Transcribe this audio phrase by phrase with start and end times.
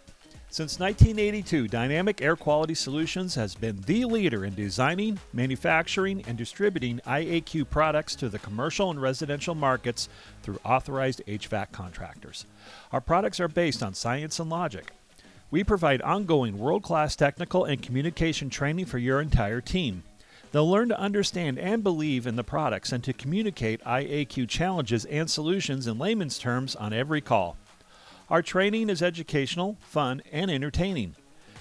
[0.56, 6.98] Since 1982, Dynamic Air Quality Solutions has been the leader in designing, manufacturing, and distributing
[7.06, 10.08] IAQ products to the commercial and residential markets
[10.42, 12.46] through authorized HVAC contractors.
[12.90, 14.92] Our products are based on science and logic.
[15.50, 20.04] We provide ongoing world class technical and communication training for your entire team.
[20.52, 25.30] They'll learn to understand and believe in the products and to communicate IAQ challenges and
[25.30, 27.58] solutions in layman's terms on every call.
[28.28, 31.14] Our training is educational, fun, and entertaining.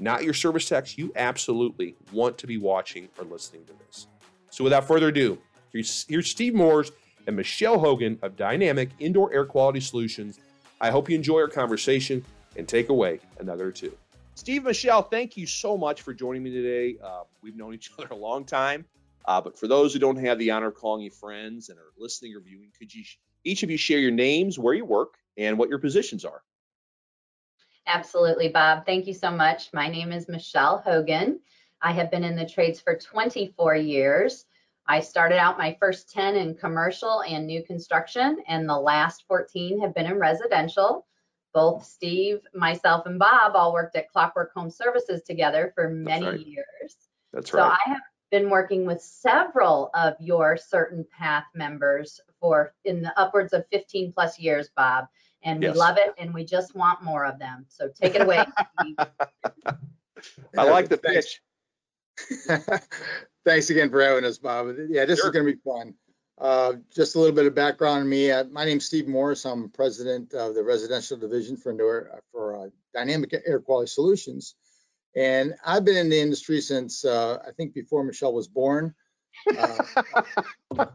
[0.00, 4.08] not your service techs, you absolutely want to be watching or listening to this.
[4.50, 5.38] So without further ado,
[5.72, 6.90] here's, here's Steve Moores
[7.26, 10.40] and Michelle Hogan of Dynamic Indoor Air Quality Solutions.
[10.80, 12.24] I hope you enjoy our conversation
[12.56, 13.96] and take away another two.
[14.34, 16.98] Steve Michelle, thank you so much for joining me today.
[17.02, 18.84] Uh, we've known each other a long time,
[19.26, 21.92] uh, but for those who don't have the honor of calling you friends and are
[21.98, 23.04] listening or viewing, could you
[23.44, 26.42] each of you share your names, where you work, and what your positions are?
[27.86, 28.86] Absolutely, Bob.
[28.86, 29.68] Thank you so much.
[29.72, 31.40] My name is Michelle Hogan.
[31.82, 34.46] I have been in the trades for 24 years.
[34.86, 39.80] I started out my first 10 in commercial and new construction, and the last 14
[39.80, 41.06] have been in residential
[41.52, 46.46] both Steve, myself, and Bob all worked at Clockwork Home Services together for many right.
[46.46, 46.96] years.
[47.32, 47.62] That's right.
[47.62, 47.68] so.
[47.68, 53.52] I have been working with several of your Certain Path members for in the upwards
[53.52, 55.06] of 15 plus years, Bob.
[55.44, 55.74] And Yes.
[55.74, 57.66] we love it and we just want more of them.
[57.68, 58.44] So take it away.
[60.56, 61.40] I like the Thanks.
[62.18, 62.48] pitch.
[63.44, 64.68] Thanks again for having us, Bob.
[64.88, 65.28] Yeah, this Sure.
[65.28, 65.94] is going to be fun.
[66.42, 68.28] Uh, just a little bit of background on me.
[68.28, 69.44] Uh, my name's Steve Morris.
[69.46, 74.56] I'm president of the residential division for indoor for uh, Dynamic Air Quality Solutions,
[75.14, 78.92] and I've been in the industry since uh, I think before Michelle was born.
[79.56, 79.84] Uh,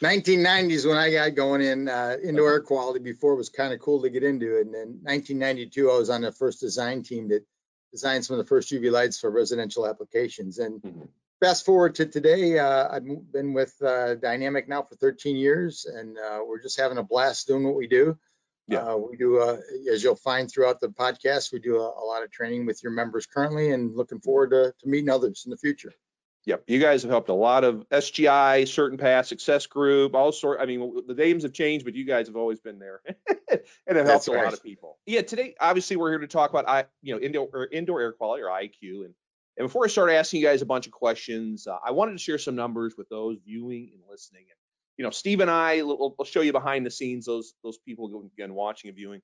[0.00, 3.00] 1990s when I got going in uh, indoor air quality.
[3.00, 6.10] Before it was kind of cool to get into it, and then 1992 I was
[6.10, 7.44] on the first design team that
[7.90, 10.60] designed some of the first UV lights for residential applications.
[10.60, 11.08] And Mhm.
[11.40, 16.16] Fast forward to today, uh, I've been with uh, Dynamic now for 13 years, and
[16.18, 18.18] uh, we're just having a blast doing what we do.
[18.68, 18.80] Yeah.
[18.80, 19.56] Uh, we do, uh,
[19.90, 22.92] as you'll find throughout the podcast, we do a, a lot of training with your
[22.92, 25.92] members currently, and looking forward to, to meeting others in the future.
[26.46, 30.58] Yep, you guys have helped a lot of SGI, Certain Path, Success Group, all sort.
[30.60, 34.06] I mean, the names have changed, but you guys have always been there and have
[34.06, 34.98] helped That's a lot of people.
[35.04, 38.12] Yeah, today obviously we're here to talk about I, you know, indoor or indoor air
[38.12, 39.14] quality or IQ, and
[39.60, 42.18] And before I start asking you guys a bunch of questions, uh, I wanted to
[42.18, 44.46] share some numbers with those viewing and listening.
[44.48, 44.56] And
[44.96, 48.30] you know, Steve and I, we'll, we'll show you behind the scenes those those people
[48.38, 49.20] again watching and viewing.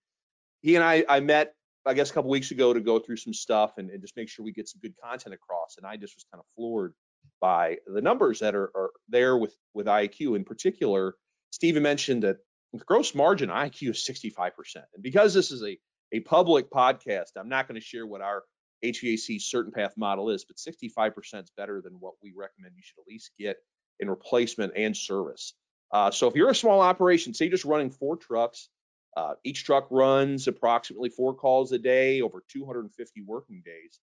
[0.61, 1.55] He and I, I met
[1.87, 4.29] I guess a couple weeks ago to go through some stuff and, and, just make
[4.29, 5.77] sure we get some good content across.
[5.79, 6.93] And I just was kind of floored
[7.41, 10.37] by the numbers that are, are there with with IAQ.
[10.37, 11.15] In particular,
[11.51, 12.37] Steven mentioned that
[12.85, 14.51] gross margin IQ is 65%.
[14.93, 15.79] And because this is a
[16.13, 18.43] a public podcast, I'm not going to share what our
[18.85, 23.01] HVAC certain path model is, but 65% is better than what we recommend you should
[23.01, 23.57] at least get
[24.01, 25.55] in replacement and service.
[25.93, 28.69] Uh, so if you're a small operation, say you're just running four trucks,
[29.17, 33.99] uh, each truck runs approximately four calls a day over 250 working days.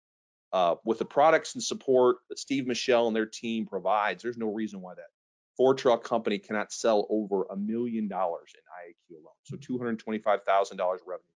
[0.51, 4.53] Uh, with the products and support that Steve Michelle and their team provides, there's no
[4.53, 5.07] reason why that
[5.57, 9.33] four truck company cannot sell over a million dollars in IAQ alone.
[9.43, 11.32] So $225,000 revenue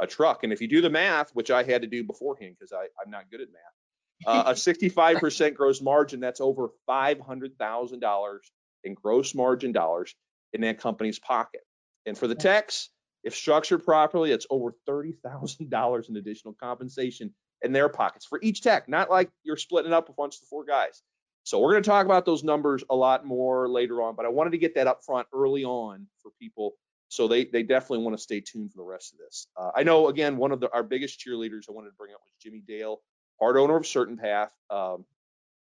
[0.00, 0.44] a truck.
[0.44, 3.30] And if you do the math, which I had to do beforehand because I'm not
[3.30, 8.38] good at math, uh, a 65% gross margin, that's over $500,000
[8.84, 10.14] in gross margin dollars
[10.52, 11.62] in that company's pocket.
[12.06, 12.90] And for the techs,
[13.24, 18.88] if structured properly, it's over $30,000 in additional compensation in their pockets for each tech,
[18.88, 21.02] not like you're splitting it up amongst the four guys.
[21.42, 24.28] So we're going to talk about those numbers a lot more later on, but I
[24.28, 26.74] wanted to get that up front early on for people.
[27.08, 29.46] So they, they definitely want to stay tuned for the rest of this.
[29.56, 32.20] Uh, I know, again, one of the, our biggest cheerleaders I wanted to bring up
[32.24, 33.00] was Jimmy Dale,
[33.38, 35.04] part owner of Certain Path, um,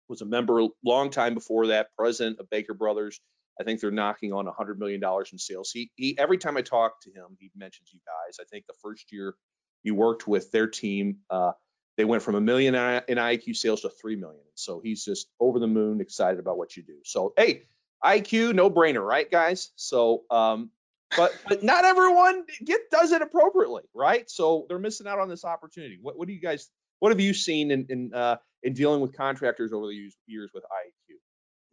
[0.07, 3.19] was a member a long time before that, president of Baker Brothers,
[3.59, 5.01] I think they're knocking on $100 million
[5.31, 5.71] in sales.
[5.71, 8.37] He, he every time I talk to him, he mentions you guys.
[8.39, 9.35] I think the first year
[9.83, 11.53] you worked with their team, uh,
[11.97, 14.43] they went from a million in IQ sales to three million.
[14.55, 16.97] So he's just over the moon excited about what you do.
[17.05, 17.63] So hey,
[18.03, 19.71] IQ, no brainer, right, guys?
[19.75, 20.69] So um,
[21.17, 24.29] but but not everyone get does it appropriately, right?
[24.29, 25.97] So they're missing out on this opportunity.
[26.01, 26.69] What what do you guys
[26.99, 30.63] what have you seen in in uh, in dealing with contractors over the years with
[30.63, 31.15] IAQ?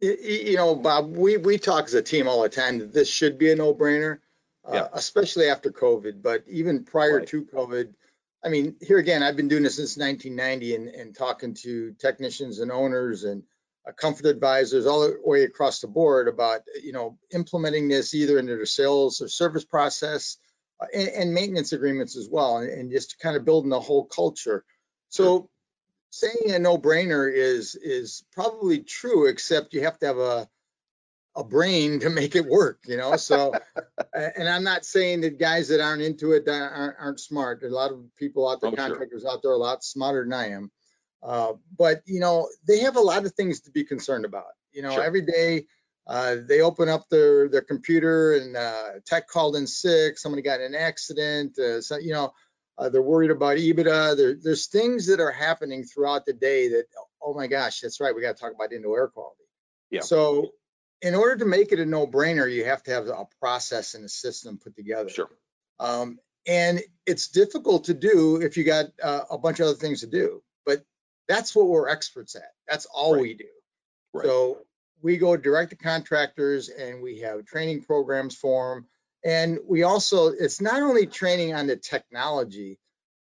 [0.01, 3.37] You know, Bob, we, we talk as a team all the time that this should
[3.37, 4.19] be a no brainer,
[4.65, 6.21] uh, especially after COVID.
[6.21, 7.27] But even prior right.
[7.29, 7.93] to COVID,
[8.43, 12.59] I mean, here again, I've been doing this since 1990 and, and talking to technicians
[12.59, 13.45] and owners and uh,
[13.91, 18.55] comfort advisors all the way across the board about, you know, implementing this either into
[18.55, 20.37] their sales or service process
[20.79, 24.05] uh, and, and, maintenance agreements as well, and, and, just kind of building the whole
[24.05, 24.63] culture.
[25.09, 25.49] So
[26.11, 30.49] saying a no-brainer is is probably true, except you have to have a
[31.35, 33.15] a brain to make it work, you know.
[33.15, 33.53] So,
[34.13, 37.59] and I'm not saying that guys that aren't into it aren't, aren't smart.
[37.59, 39.31] There's a lot of people out there, oh, contractors sure.
[39.31, 40.71] out there, a lot smarter than I am.
[41.23, 44.53] Uh, but you know, they have a lot of things to be concerned about.
[44.71, 45.03] You know, sure.
[45.03, 45.65] every day
[46.07, 50.17] uh, they open up their their computer and uh, tech called in sick.
[50.17, 51.57] Somebody got in an accident.
[51.57, 52.33] Uh, so you know,
[52.77, 54.17] uh, they're worried about EBITDA.
[54.17, 56.85] There, there's things that are happening throughout the day that,
[57.21, 58.15] oh my gosh, that's right.
[58.15, 59.43] We got to talk about indoor air quality.
[59.91, 60.01] Yeah.
[60.01, 60.49] So
[61.01, 64.09] in order to make it a no-brainer, you have to have a process and a
[64.09, 65.09] system put together.
[65.09, 65.29] Sure.
[65.79, 66.17] Um,
[66.47, 70.07] and it's difficult to do if you got uh, a bunch of other things to
[70.07, 70.41] do.
[70.65, 70.83] But
[71.27, 72.51] that's what we're experts at.
[72.67, 73.21] That's all right.
[73.21, 73.45] we do.
[74.13, 74.25] Right.
[74.25, 74.59] So
[75.01, 78.87] we go direct to contractors and we have training programs for them.
[79.25, 82.79] And we also, it's not only training on the technology,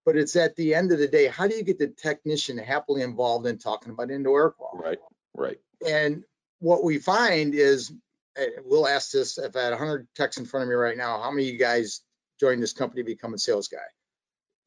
[0.06, 3.02] but it's at the end of the day, how do you get the technician happily
[3.02, 4.90] involved in talking about indoor air quality?
[4.90, 5.00] Right,
[5.34, 5.58] right.
[5.88, 6.24] And
[6.60, 7.92] what we find is,
[8.38, 11.22] eh, we'll ask this if I had 100 techs in front of me right now,
[11.22, 12.02] how many of you guys
[12.40, 13.78] joined this company to become a sales guy?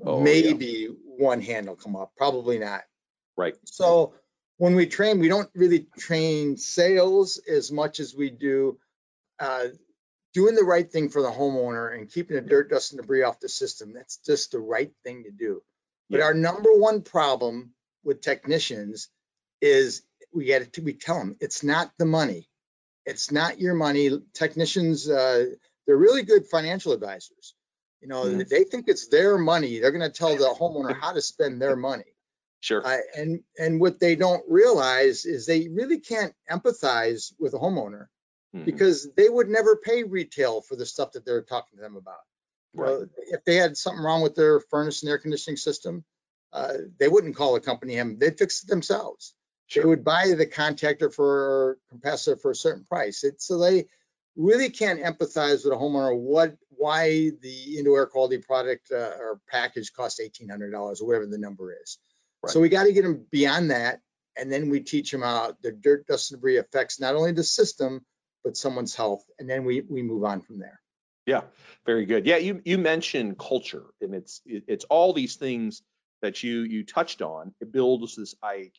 [0.05, 0.89] Oh, Maybe yeah.
[1.19, 2.83] one hand will come up, probably not.
[3.41, 3.55] Right.
[3.65, 4.15] So
[4.59, 8.79] when we train, we don't really train sales as much as we do
[9.39, 9.69] uh,
[10.35, 13.41] doing the right thing for the homeowner and keeping the dirt, dust, and debris off
[13.41, 13.95] the system.
[13.95, 15.63] That's just the right thing to do.
[16.11, 16.25] But yeah.
[16.25, 17.71] our number one problem
[18.05, 19.09] with technicians
[19.61, 22.49] is we get to we tell them it's not the money.
[23.07, 24.11] It's not your money.
[24.35, 25.47] Technicians, uh,
[25.87, 27.55] they're really good financial advisors.
[28.03, 28.43] You know, mm-hmm.
[28.49, 29.79] they think it's their money.
[29.79, 32.05] They're going to tell the homeowner how to spend their money.
[32.61, 32.85] Sure.
[33.17, 38.07] And and what they don't realize is they really can't empathize with a homeowner
[38.55, 38.65] mm-hmm.
[38.65, 42.21] because they would never pay retail for the stuff that they're talking to them about.
[42.75, 42.91] Right.
[42.91, 46.05] Uh, if they had something wrong with their furnace and air conditioning system,
[46.53, 48.19] uh, they wouldn't call a company in.
[48.19, 49.35] They'd fix it themselves.
[49.67, 49.83] Sure.
[49.83, 53.25] They would buy the contactor for compressor for a certain price.
[53.25, 53.87] It, so they
[54.37, 59.41] really can't empathize with a homeowner what why the indoor air quality product uh, or
[59.49, 61.99] package costs $1,800 or whatever the number is.
[62.43, 62.53] Right.
[62.53, 64.01] So we got to get them beyond that,
[64.37, 67.45] and then we teach them how the dirt, dust, and debris affects not only the
[67.45, 68.05] system
[68.43, 70.81] but someone's health, and then we we move on from there.
[71.27, 71.43] Yeah,
[71.85, 72.27] very good.
[72.27, 75.83] Yeah, you you mentioned culture, and it's it's all these things
[76.23, 77.55] that you you touched on.
[77.61, 78.73] It builds this IAQ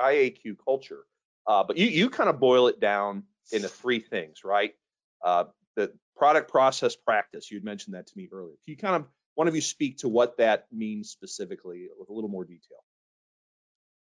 [0.00, 1.04] IAQ culture,
[1.46, 4.74] uh, but you you kind of boil it down into three things, right?
[5.24, 5.44] Uh,
[5.76, 7.50] the product process practice.
[7.50, 8.54] You'd mentioned that to me earlier.
[8.64, 12.12] Can you kind of one of you speak to what that means specifically with a
[12.12, 12.82] little more detail?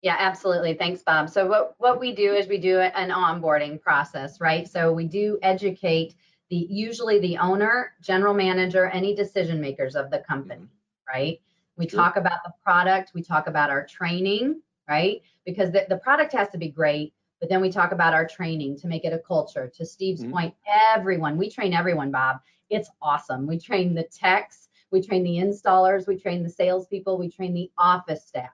[0.03, 0.73] Yeah, absolutely.
[0.73, 1.29] Thanks, Bob.
[1.29, 4.67] So what, what we do is we do an onboarding process, right?
[4.67, 6.15] So we do educate
[6.49, 10.67] the usually the owner, general manager, any decision makers of the company,
[11.07, 11.39] right?
[11.77, 12.01] We Sure.
[12.01, 15.21] talk about the product, we talk about our training, right?
[15.45, 18.77] Because the, the product has to be great, but then we talk about our training
[18.79, 19.69] to make it a culture.
[19.73, 20.31] To Steve's Mhm.
[20.31, 20.53] point,
[20.93, 22.41] everyone, we train everyone, Bob.
[22.69, 23.47] It's awesome.
[23.47, 27.71] We train the techs, we train the installers, we train the salespeople, we train the
[27.77, 28.51] office staff.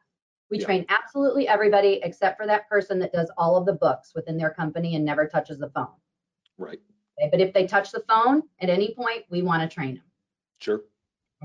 [0.49, 0.65] We Yeah.
[0.65, 4.49] train absolutely everybody except for that person that does all of the books within their
[4.49, 5.93] company and never touches the phone.
[6.57, 6.81] Right.
[7.19, 10.03] Okay, But if they touch the phone at any point, we want to train them.
[10.59, 10.77] Sure.
[10.77, 10.85] Okay,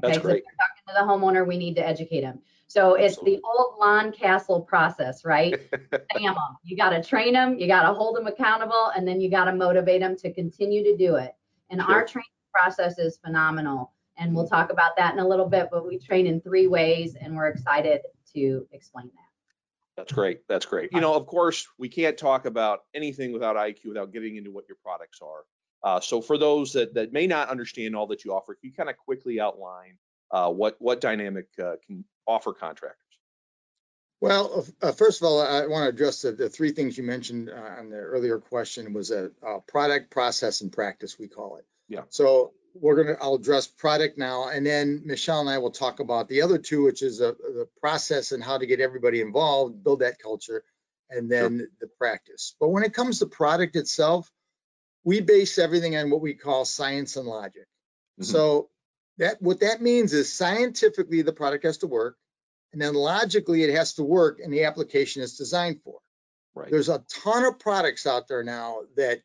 [0.02, 0.38] That's 'Cause great.
[0.38, 1.00] If they're talking to the
[1.36, 2.42] homeowner, we need to educate them.
[2.66, 3.36] So it's Absolutely.
[3.36, 5.52] the old lawn castle process, right?
[6.14, 6.56] Bam 'em.
[6.64, 9.44] You got to train them, you got to hold them accountable, and then you got
[9.44, 11.34] to motivate them to continue to do it.
[11.70, 13.92] And our training process is phenomenal.
[14.16, 17.16] And we'll talk about that in a little bit, but we train in three ways
[17.20, 18.02] and we're excited
[18.34, 19.24] to explain that.
[19.96, 20.46] That's great.
[20.48, 20.92] That's great.
[20.92, 24.64] You know, of course, we can't talk about anything without IQ without getting into what
[24.68, 25.44] your products are.
[25.82, 28.72] Uh, so for those that, that may not understand all that you offer, can you
[28.72, 29.98] kind of quickly outline
[30.30, 32.98] uh, what what Dynamic uh, can offer contractors?
[34.20, 37.50] Well, uh, first of all, I want to address the, the three things you mentioned
[37.50, 41.66] uh, on the earlier question was a, a product, process, and practice, we call it.
[41.88, 42.02] Yeah.
[42.08, 46.28] So we're gonna, I'll address product now, and then Michelle and I will talk about
[46.28, 50.00] the other two, which is uh, the process and how to get everybody involved, build
[50.00, 50.64] that culture,
[51.10, 52.56] and then the practice.
[52.58, 54.30] But when it comes to product itself,
[55.04, 57.66] we base everything on what we call science and logic.
[58.20, 58.24] Mhm.
[58.24, 58.70] So
[59.18, 62.16] that, what that means is scientifically, the product has to work.
[62.72, 66.00] And then logically, it has to work and the application is designed for.
[66.54, 66.70] Right.
[66.70, 69.20] There's a ton of products out there now that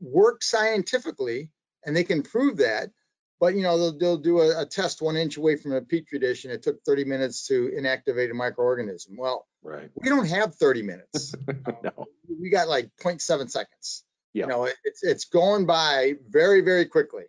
[0.00, 1.50] work scientifically
[1.86, 2.90] and they can prove that.
[3.40, 6.18] But you know, they'll, they'll do a, a test one inch away from a petri
[6.18, 9.16] dish and it took 30 minutes to inactivate a microorganism.
[9.18, 9.90] Well, Right.
[9.96, 11.34] we don't have 30 minutes.
[11.82, 12.06] no.
[12.40, 14.04] we got like 0.7 seconds.
[14.32, 14.44] Yeah.
[14.44, 17.24] You know, it- it's it's going by very, very quickly.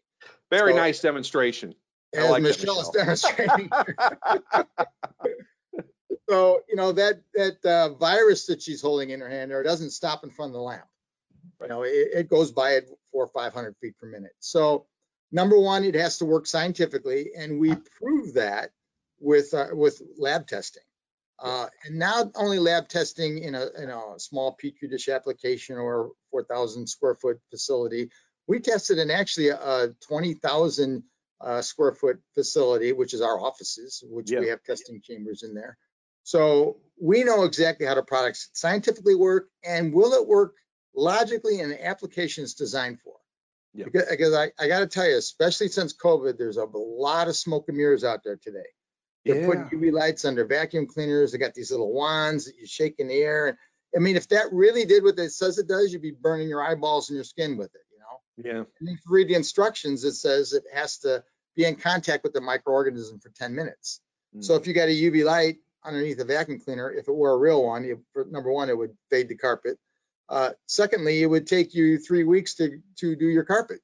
[0.51, 1.73] Very So- nice demonstration.
[2.13, 3.69] As like that, Michelle is demonstrating.
[6.29, 9.91] So, you know, that, that uh, virus that she's holding in her hand there doesn't
[9.91, 10.85] stop in front of the lamp.
[11.61, 12.85] You know, it, it goes by at
[13.15, 14.33] four or 500 feet per minute.
[14.39, 14.87] So
[15.31, 18.71] number one, it has to work scientifically and we prove that
[19.19, 20.83] with, uh, with lab testing.
[21.39, 26.11] Uh, and not only lab testing in a, in a small petri dish application or
[26.31, 28.09] 4,000 square foot facility,
[28.47, 31.03] we tested in actually a 20,000
[31.39, 35.77] uh, square foot facility, which is our offices, which we have testing chambers in there.
[36.23, 40.55] So we know exactly how the products scientifically work and will it work
[40.95, 43.13] logically the application it's designed for.
[43.73, 43.85] Yeah.
[43.85, 47.35] Because, because I, I got to tell you, especially since COVID, there's a lot of
[47.35, 48.65] smoke and mirrors out there today.
[49.25, 51.31] They're putting UV lights under vacuum cleaners.
[51.31, 53.47] They got these little wands that you shake in the air.
[53.47, 53.57] And
[53.95, 56.63] I mean, if that really did what it says it does, you'd be burning your
[56.63, 58.51] eyeballs and your skin with it, you know?
[58.51, 58.63] Yeah.
[58.79, 61.23] And if you read the instructions, it says it has to
[61.55, 63.99] be in contact with the microorganism for 10 minutes.
[64.41, 64.67] So if mm.
[64.67, 67.83] you got a UV light underneath a vacuum cleaner, if it were a real one,
[67.83, 69.77] you, for- number one, it would fade the carpet.
[70.29, 73.79] Uh, secondly, it would take you three weeks to, to do your carpet.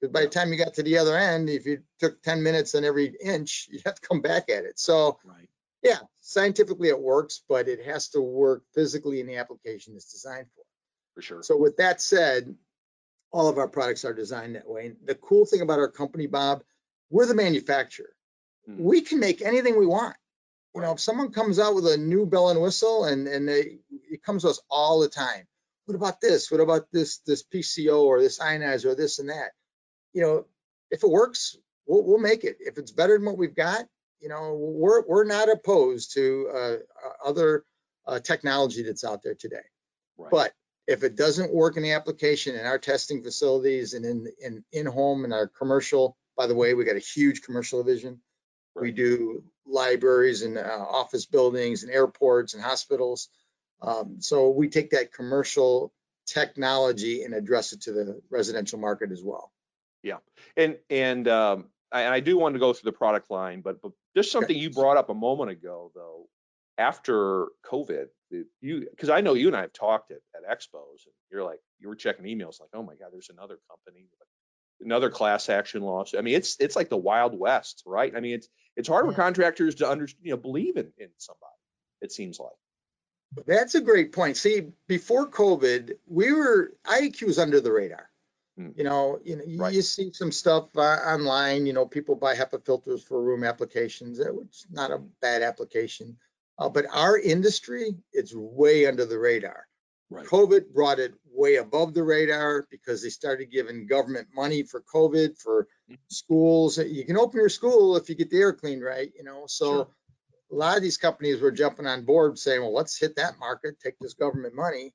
[0.00, 2.74] Because by the time you got to the other end, if you took 10 minutes
[2.74, 4.78] on every inch, you have to come back at it.
[4.78, 5.48] So Right.
[5.82, 10.46] yeah, scientifically it works, but it has to work physically in the application it's designed
[10.54, 10.62] for.
[11.14, 11.42] For sure.
[11.42, 12.54] So with that said,
[13.32, 14.86] all of our products are designed that way.
[14.86, 16.62] And the cool thing about our company, Bob,
[17.10, 18.14] we're the manufacturer.
[18.68, 18.78] Mm.
[18.78, 20.16] We can make anything we want.
[20.74, 23.78] You know, if someone comes out with a new bell and whistle and, and they,
[24.10, 25.46] it comes to us all the time.
[25.86, 26.50] What about this?
[26.50, 29.52] What about this, this PCO or this ionizer or this and that?
[30.12, 30.44] You know,
[30.90, 32.56] if it works, we'll, we'll make it.
[32.60, 33.86] If it's better than what we've got,
[34.20, 37.64] you know, we're, we're not opposed to, uh, uh, other,
[38.06, 39.56] uh, technology that's out there today.
[40.16, 40.30] Right.
[40.30, 40.52] But
[40.86, 45.24] if it doesn't work in the application in our testing facilities and in, in, in-home
[45.24, 48.20] and our commercial, by the way, we got a huge commercial division.
[48.74, 53.28] We do libraries and uh, office buildings and airports and hospitals.
[53.82, 55.92] Um, so we take that commercial
[56.26, 59.52] technology and address it to the residential market as well.
[60.02, 60.18] Yeah,
[60.56, 63.92] and and um, I, I do want to go through the product line, but but
[64.16, 66.28] just something you brought up a moment ago, though.
[66.78, 68.08] After COVID,
[68.60, 71.58] you because I know you and I have talked at, at expos, and you're like
[71.80, 74.08] you were checking emails, like, oh my God, there's another company
[74.80, 76.18] another class action lawsuit.
[76.18, 78.12] I mean, it's it's like the Wild West, right?
[78.14, 81.52] I mean, it's it's hard for contractors to under you know believe in in somebody.
[82.00, 82.52] It seems like.
[83.46, 84.36] That's a great point.
[84.36, 88.10] See, before COVID, we were IAQ was under the radar.
[88.56, 88.70] Hmm.
[88.76, 89.74] You know, you know, you, Right.
[89.74, 91.66] you see some stuff uh, online.
[91.66, 96.16] You know, people buy HEPA filters for room applications, which not a bad application.
[96.58, 99.66] Uh, but our industry, it's way under the radar.
[100.08, 100.26] Right.
[100.26, 105.36] COVID brought it way above the radar because they started giving government money for COVID
[105.36, 105.98] for Mhm.
[106.08, 106.78] schools.
[106.78, 109.12] You can open your school if you get the air cleaned right.
[109.14, 109.88] You know, so Sure.
[110.50, 113.80] A lot of these companies were jumping on board saying, well, let's hit that market,
[113.80, 114.92] take this government money.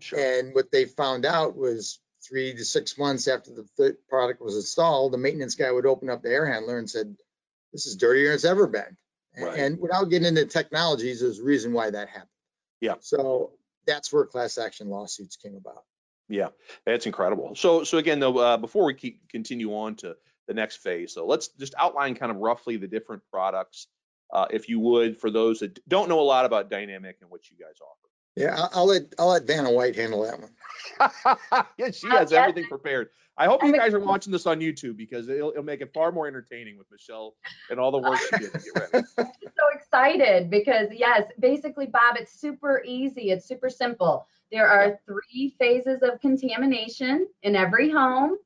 [0.00, 0.18] Sure.
[0.18, 5.12] And what they found out was three to six months after the product was installed,
[5.12, 7.16] the maintenance guy would open up the air handler and said,
[7.72, 8.96] this is dirtier than it's ever been.
[9.36, 9.58] Right.
[9.58, 12.28] And without getting into technologies, there's a reason why that happened.
[12.80, 12.94] Yeah.
[13.00, 13.52] So
[13.86, 15.84] that's where class action lawsuits came about.
[16.28, 16.48] Yeah,
[16.86, 17.54] that's incredible.
[17.54, 20.16] So, so again, though, uh, before we keep continue on to
[20.48, 23.88] the next phase, so let's just outline kind of roughly the different products,
[24.32, 27.50] uh, if you would, for those that don't know a lot about Dynamic and what
[27.50, 28.08] you guys offer.
[28.34, 30.50] Yeah, I'll, I'll let, I'll let Vanna White handle that one.
[30.98, 31.66] offer.
[31.78, 33.10] yeah, she has everything prepared.
[33.36, 36.12] I hope you guys are watching this on YouTube because it'll, it'll make it far
[36.12, 37.34] more entertaining with Michelle
[37.70, 39.06] and all the work she did to get ready.
[39.18, 43.30] I'm so excited because yes, basically, Bob, it's super easy.
[43.30, 44.26] It's super simple.
[44.50, 48.36] There are three phases of contamination in every home.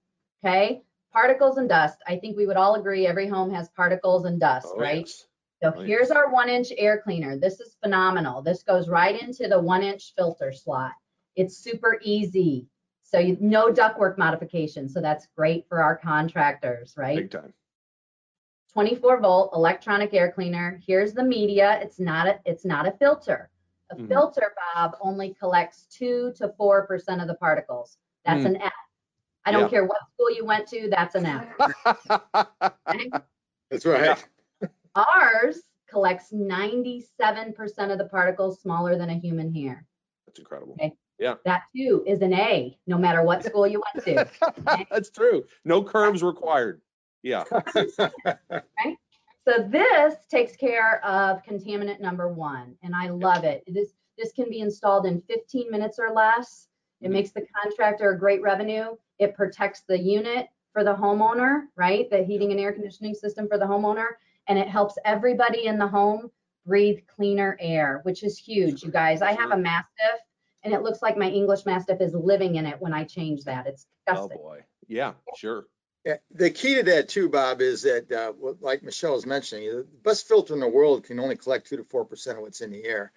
[0.45, 0.83] Okay.
[1.13, 1.99] Particles and dust.
[2.07, 5.07] I think we would all agree every home has particles and dust, Oh, right?
[5.07, 5.27] yes.
[5.63, 7.39] So Oh, here's our one inch air cleaner.
[7.39, 8.43] This is phenomenal.
[8.43, 10.93] This goes right into the one inch filter slot.
[11.35, 12.67] It's super easy.
[13.03, 14.89] So you, no ductwork modification.
[14.89, 17.17] So that's great for our contractors, right?
[17.17, 17.55] Big time.
[18.73, 20.79] 24 volt electronic air cleaner.
[20.87, 21.79] Here's the media.
[21.81, 23.49] It's not a it's not a filter.
[23.91, 24.09] A Mhm.
[24.09, 27.97] filter, Bob, only collects two to four percent of the particles.
[28.25, 28.49] That's Hmm.
[28.49, 28.73] an F.
[29.47, 29.69] I don't Yeah.
[29.69, 30.91] care what school you went to.
[30.91, 31.47] That's an F.
[32.91, 33.11] okay?
[33.71, 34.23] That's right.
[34.97, 39.87] Ours collects 97 percent of the particles smaller than a human hair.
[40.27, 40.75] That's incredible.
[40.75, 40.95] Okay.
[41.45, 44.87] That too is an A, no matter what school you went to.
[44.91, 45.45] That's true.
[45.65, 46.81] No curves required.
[47.23, 47.45] Yeah.
[49.49, 53.63] So this takes care of contaminant number one, and I love it.
[53.69, 56.67] This this can be installed in 15 minutes or less.
[57.01, 57.13] It Mhm.
[57.13, 58.97] makes the contractor a great revenue.
[59.21, 62.11] It protects the unit for the homeowner, right?
[62.11, 64.17] The heating and air conditioning system for the homeowner,
[64.49, 66.31] and it helps everybody in the home
[66.67, 69.23] breathe cleaner air, which is huge, you guys.
[69.23, 70.21] I have a Mastiff,
[70.65, 73.67] and it looks like my English Mastiff is living in it when I change that.
[73.67, 74.65] It's Oh boy.
[74.89, 75.15] Yeah.
[75.37, 75.67] Sure.
[76.05, 79.87] Yeah, the key to that too, Bob, is that, uh, like Michelle was mentioning, the
[80.05, 82.71] best filter in the world can only collect two to four percent of what's in
[82.71, 83.11] the air.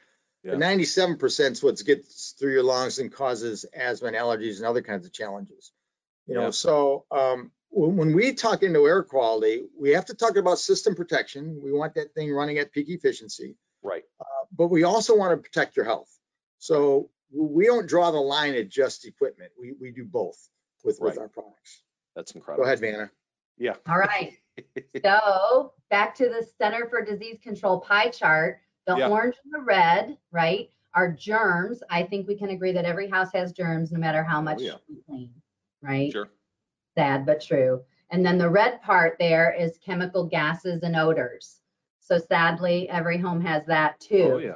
[0.43, 0.51] Yeah.
[0.51, 4.65] The ninety-seven percent is what gets through your lungs and causes asthma and allergies and
[4.65, 5.71] other kinds of challenges.
[6.25, 6.41] You Yeah.
[6.41, 10.59] know, so um, when, when we talk into air quality, we have to talk about
[10.59, 11.59] system protection.
[11.63, 14.03] We want that thing running at peak efficiency, Right.
[14.19, 16.09] Uh, but we also want to protect your health.
[16.57, 19.51] So we don't draw the line at just equipment.
[19.59, 20.37] We we do both
[20.83, 21.83] with with our products.
[22.15, 22.63] That's incredible.
[22.63, 23.09] Go ahead, Vanna.
[23.57, 23.75] Yeah.
[23.87, 24.33] All right.
[25.01, 29.07] So back to the Center for Disease Control pie chart, the Yeah.
[29.07, 31.81] orange and the red, right, are germs.
[31.89, 34.57] I think we can agree that every house has germs, no matter how oh, much
[34.59, 34.75] Oh, yeah.
[34.89, 35.33] we clean,
[35.81, 36.11] right?
[36.11, 36.29] Sure.
[36.99, 37.81] Sad but true.
[38.09, 41.61] And then the red part there is chemical gases and odors.
[42.01, 44.31] So sadly, every home has that too.
[44.33, 44.55] Oh yeah.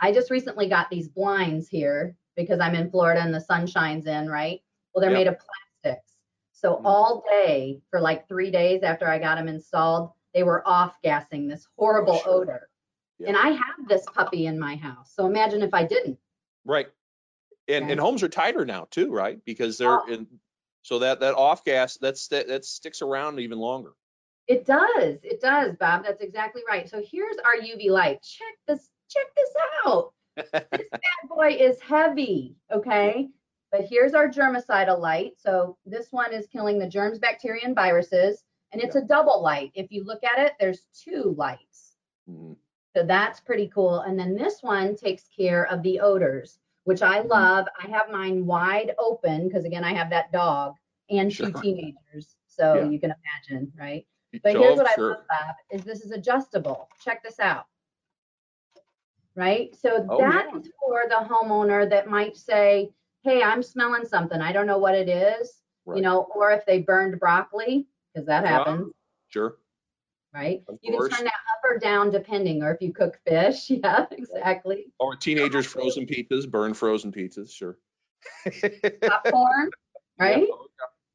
[0.00, 4.06] I just recently got these blinds here because I'm in Florida and the sun shines
[4.06, 4.60] in, right?
[4.92, 5.18] Well, they're Yep.
[5.18, 5.36] made of
[5.84, 6.16] plastics.
[6.50, 6.86] So Mm.
[6.86, 11.46] all day for like three days after I got them installed, they were off gassing
[11.46, 12.40] this horrible sure.
[12.42, 12.68] odor.
[13.24, 15.14] And I have this puppy in my house.
[15.14, 16.18] So imagine if I didn't.
[16.64, 16.88] Right.
[17.68, 17.92] And Okay.
[17.92, 19.38] and homes are tighter now too, right?
[19.44, 20.06] Because they're Oh.
[20.08, 20.26] in
[20.82, 23.92] so that that off gas that's that, that sticks around even longer.
[24.46, 25.18] It does.
[25.22, 26.04] It does, Bob.
[26.04, 26.88] That's exactly right.
[26.88, 28.20] So here's our UV light.
[28.22, 28.90] Check this.
[29.08, 29.50] Check this
[29.86, 30.12] out.
[30.36, 33.28] this bad boy is heavy, okay?
[33.70, 35.32] But here's our germicidal light.
[35.36, 39.70] So this one is killing the germs, bacteria, and viruses, and it's a double light.
[39.74, 41.94] If you look at it, there's two lights.
[42.28, 42.56] Mhm.
[42.96, 44.00] So that's pretty cool.
[44.00, 46.58] And then this one takes care of the odors,
[46.90, 47.66] which I love.
[47.80, 50.74] I have mine wide open because again, I have that dog
[51.08, 52.34] and two teenagers.
[52.48, 52.90] So Yeah.
[52.90, 54.04] you can imagine, right?
[54.42, 56.88] But here's what I love, Bob, is this is adjustable.
[57.00, 57.66] Check this out.
[59.36, 59.72] Right?
[59.76, 60.58] So Oh, that yeah.
[60.58, 62.90] is for the homeowner that might say,
[63.22, 64.40] hey, I'm smelling something.
[64.40, 65.62] I don't know what it is.
[65.86, 65.96] Right.
[65.98, 68.92] You know, or if they burned broccoli, because that Ah, happens,
[69.28, 69.59] Sure.
[70.34, 70.62] Right?
[70.68, 73.70] of You can turn that up or down depending, or if you cook fish.
[73.80, 74.86] Yeah, exactly.
[74.98, 77.78] Or teenagers frozen pizzas, burn frozen pizzas, sure.
[79.02, 79.70] Popcorn,
[80.18, 80.46] right?
[80.50, 80.66] Oh,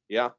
[0.10, 0.30] yeah.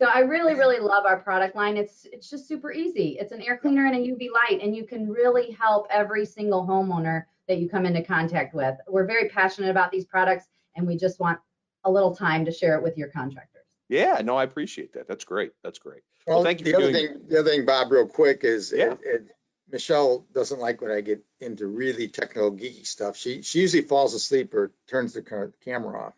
[0.00, 1.76] So I really, really love our product line.
[1.76, 3.16] It's it's just super easy.
[3.20, 6.66] It's an air cleaner and a UV light, and you can really help every single
[6.66, 8.74] homeowner that you come into contact with.
[8.88, 11.38] We're very passionate about these products, and we just want
[11.84, 13.53] a little time to share it with your contractors.
[13.88, 15.06] Yeah, no, I appreciate that.
[15.08, 15.52] That's great.
[15.62, 16.02] That's great.
[16.26, 18.72] Well, Well, thank you the other doing- thing, the other thing, Bob, real quick is,
[18.72, 18.92] Yeah.
[18.92, 19.26] it- it-
[19.70, 23.16] Michelle doesn't like when I get into really technical geeky stuff.
[23.16, 26.14] She, she usually falls asleep or turns the camera off.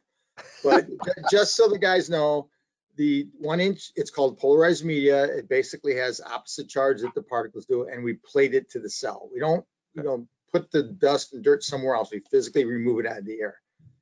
[0.62, 0.86] But
[1.30, 2.50] just so the guys know,
[2.96, 5.24] the one inch, it's called polarized media.
[5.24, 8.90] It basically has opposite charge that the particles do, and we plate it to the
[8.90, 9.30] cell.
[9.32, 12.10] We don't, we don't put the dust and dirt somewhere else.
[12.10, 13.60] We physically remove it out of the air.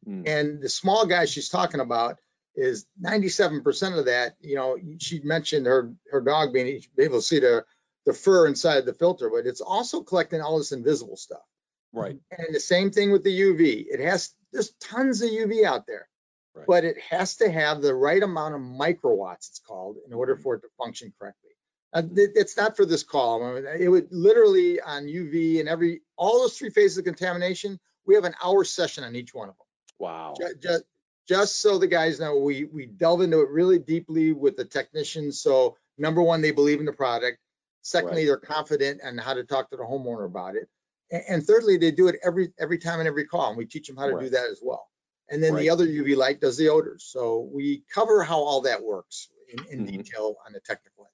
[0.09, 0.27] Mm.
[0.29, 2.18] And the small guy she's talking about
[2.57, 7.23] is ninety-seven percent of that, you know, she mentioned her, her dog being able to
[7.23, 7.64] see the,
[8.07, 11.43] the fur inside the filter, but it's also collecting all this invisible stuff.
[11.93, 12.17] Right.
[12.37, 13.87] And the same thing with the UV.
[13.88, 16.09] It has, there's tons of UV out there.
[16.55, 16.67] Right.
[16.67, 20.19] But it has to have the right amount of microwatts, it's called, in Mm-hmm.
[20.19, 21.51] order for it to function correctly.
[21.93, 23.45] Uh, it's not for this call.
[23.45, 27.79] I mean, It would literally on UV and every, all those three phases of contamination,
[28.07, 29.67] we have an hour session on each one of them.
[30.01, 30.35] Wow.
[30.37, 30.85] Ju- Just,
[31.29, 35.41] just so the guys know, we, we delve into it really deeply with the technicians.
[35.41, 37.39] So number one, they believe in the product.
[37.83, 40.69] Secondly, they're confident and how to talk to the homeowner about it.
[41.29, 43.97] And, thirdly, they do it every, every time and every call, and we teach them
[43.97, 44.89] how to do that as well.
[45.31, 45.61] And then Right.
[45.61, 47.05] the other UV light does the odors.
[47.05, 49.99] So we cover how all that works in, in Mhm.
[49.99, 51.13] detail on the technical end.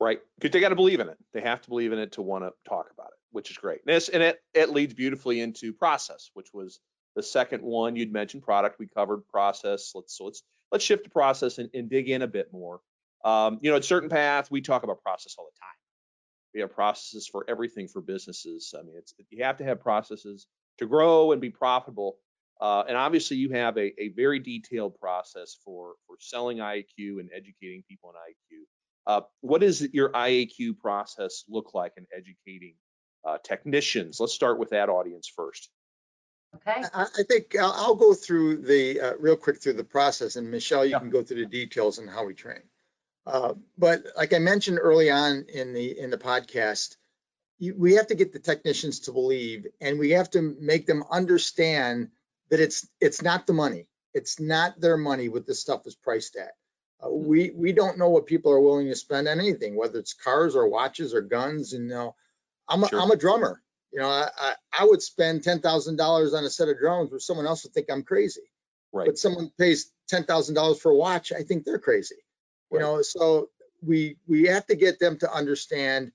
[0.00, 0.20] Right.
[0.36, 1.18] Because they got to believe in it.
[1.32, 3.80] They have to believe in it to want to talk about it, which is great.
[3.86, 6.80] And, this, and it, it leads beautifully into process, which was
[7.16, 8.78] the second one you'd mentioned product.
[8.78, 9.92] We covered process.
[9.94, 12.80] Let's so let's let's shift to process and, and dig in a bit more.
[13.24, 15.68] Um, you know, at Certain Path, we talk about process all the time.
[16.54, 18.72] We have processes for everything for businesses.
[18.78, 20.46] I mean, it's you have to have processes
[20.78, 22.18] to grow and be profitable.
[22.60, 27.30] Uh, and obviously, you have a, a very detailed process for for selling IAQ and
[27.34, 28.62] educating people in IAQ.
[29.06, 32.74] Uh, what does your IAQ process look like in educating
[33.24, 34.18] uh, technicians?
[34.20, 35.70] Let's start with that audience first.
[36.56, 36.82] Okay.
[36.94, 40.50] I, I think I'll, I'll go through the, uh, real quick through the process and
[40.50, 40.98] Michelle, you Yeah.
[41.00, 42.62] can go through the details on how we train.
[43.26, 46.96] Uh, But like I mentioned early on in the, in the podcast,
[47.58, 51.04] you, we have to get the technicians to believe and we have to make them
[51.10, 52.10] understand
[52.50, 53.88] that it's, it's not the money.
[54.14, 56.52] It's not their money what this stuff is priced at.
[57.04, 60.14] Uh, we, we don't know what people are willing to spend on anything, whether it's
[60.14, 62.14] cars or watches or guns and, you know,
[62.68, 63.00] I'm a, Sure.
[63.00, 63.62] I'm a drummer.
[63.92, 67.10] You know, I, I, I would spend ten thousand dollars on a set of drones
[67.10, 68.42] where someone else would think I'm crazy.
[68.92, 69.06] Right.
[69.06, 72.16] But someone pays ten thousand dollars for a watch, I think they're crazy.
[72.72, 76.12] You know, so we we have to get them to understand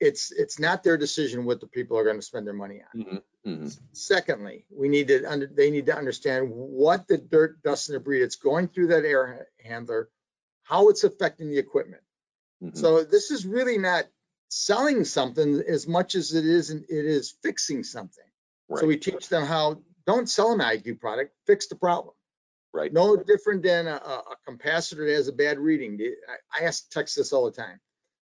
[0.00, 3.00] it's it's not their decision what the people are going to spend their money on.
[3.02, 3.78] Mhm, mhm.
[3.92, 8.20] Secondly, we need to under, they need to understand what the dirt, dust, and debris
[8.20, 10.10] that's going through that air handler,
[10.62, 12.02] how it's affecting the equipment.
[12.62, 12.76] Mhm.
[12.76, 14.04] So this is really not
[14.48, 18.24] selling something as much as it is, it is fixing something.
[18.76, 22.14] So we teach them how, don't sell an IQ product, fix the problem.
[22.72, 22.92] Right.
[22.92, 25.96] No different than a, a capacitor that has a bad reading.
[26.28, 27.78] I, I ask this all the time.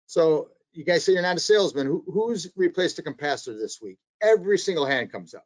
[0.05, 1.85] So you guys say you're not a salesman.
[1.85, 3.97] Who, who's replaced a capacitor this week?
[4.21, 5.45] Every single hand comes up.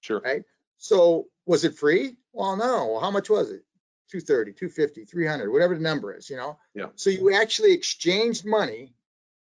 [0.00, 0.20] Sure.
[0.20, 0.42] right?
[0.76, 2.16] So was it free?
[2.32, 2.98] Well, no.
[3.00, 3.62] How much was it?
[4.10, 6.58] 230, 250, 300, whatever the number is, you know?
[6.74, 6.86] Yeah.
[6.96, 8.92] So you actually exchanged money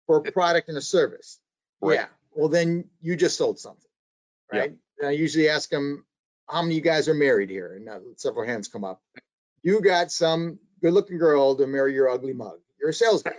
[0.06, 1.38] for a product and a service.
[1.80, 1.94] Right.
[2.00, 2.06] Yeah.
[2.34, 3.90] Well, then you just sold something,
[4.52, 4.58] Yeah.
[4.60, 4.72] right?
[4.98, 6.04] And I usually ask them,
[6.48, 7.74] how many of you guys are married here?
[7.74, 9.02] And uh, several hands come up.
[9.62, 12.58] You got some good looking girl to marry your ugly mug.
[12.78, 13.34] You're a salesman.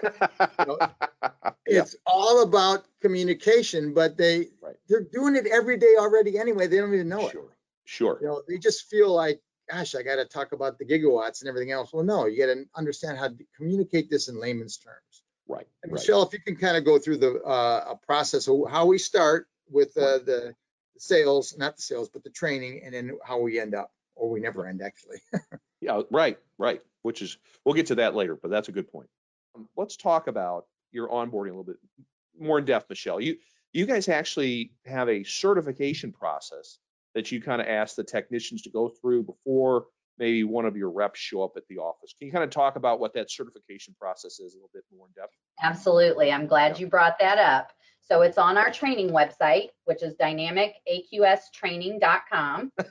[0.65, 0.77] know,
[1.67, 1.81] yeah.
[1.81, 4.75] It's all about communication, but they, Right.
[4.89, 6.67] they're doing it every day already anyway.
[6.67, 7.31] They don't even know it.
[7.31, 7.57] Sure.
[7.85, 8.17] Sure.
[8.21, 9.39] You know, they just feel like,
[9.71, 11.93] gosh, I got to talk about the gigawatts and everything else.
[11.93, 14.97] Well, no, you got to understand how to communicate this in layman's terms.
[15.47, 15.67] Right.
[15.83, 15.99] And Right.
[15.99, 18.97] Michelle, if you can kind of go through the uh, a process of how we
[18.97, 20.53] start with uh, the
[20.97, 24.39] sales, not the sales, but the training, and then how we end up, or we
[24.39, 25.19] never end actually.
[25.79, 26.81] Yeah, right, right.
[27.03, 29.09] Which is, we'll get to that later, but that's a good point.
[29.55, 31.77] Um, Let's talk about your onboarding a little bit
[32.39, 33.21] more in depth, Michelle.
[33.21, 33.37] You,
[33.73, 36.79] you guys actually have a certification process
[37.13, 39.85] that you kind of ask the technicians to go through before
[40.17, 42.13] maybe one of your reps show up at the office.
[42.17, 45.07] Can you kind of talk about what that certification process is a little bit more
[45.07, 45.33] in depth?
[45.61, 46.31] Absolutely.
[46.31, 46.81] I'm glad Yeah.
[46.81, 47.71] you brought that up.
[48.01, 52.71] So it's on our training website, which is dynamicaqstraining.com.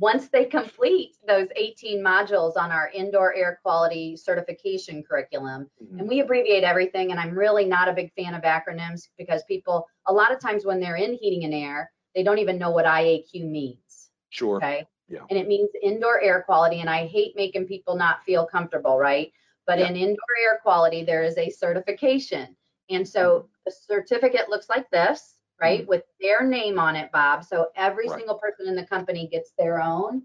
[0.00, 6.00] Once they complete those 18 modules on our indoor air quality certification curriculum, mm-hmm.
[6.00, 9.86] and we abbreviate everything, and I'm really not a big fan of acronyms because people,
[10.06, 12.86] a lot of times when they're in heating and air, they don't even know what
[12.86, 14.10] IAQ means.
[14.30, 14.56] Sure.
[14.56, 14.84] Okay.
[15.08, 15.24] Yeah.
[15.30, 16.80] And it means indoor air quality.
[16.80, 19.32] And I hate making people not feel comfortable, right?
[19.66, 19.88] But Yeah.
[19.88, 22.56] in indoor air quality, there is a certification.
[22.90, 23.46] And so mm-hmm.
[23.66, 25.88] the certificate looks like this, right, mm-hmm.
[25.88, 27.44] with their name on it, Bob.
[27.44, 28.18] So every Right.
[28.18, 30.22] single person in the company gets their own.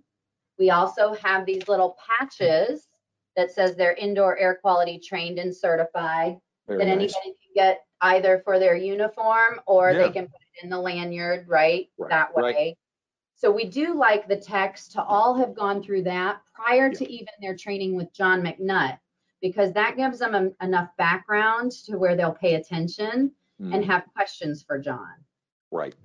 [0.58, 2.88] We also have these little patches
[3.36, 7.16] that says they're indoor air quality trained and certified Very that nice.
[7.16, 10.00] anybody can get either for their uniform or Yeah.
[10.00, 11.90] they can put it in the lanyard, right?
[11.98, 12.78] Right, That right.
[13.40, 17.30] So we do like the techs to all have gone through that prior to even
[17.42, 19.00] their training with John McNutt,
[19.42, 24.04] because that gives them em- enough background to where they'll pay attention and Mm, have
[24.14, 25.14] questions for John.
[25.72, 25.96] right.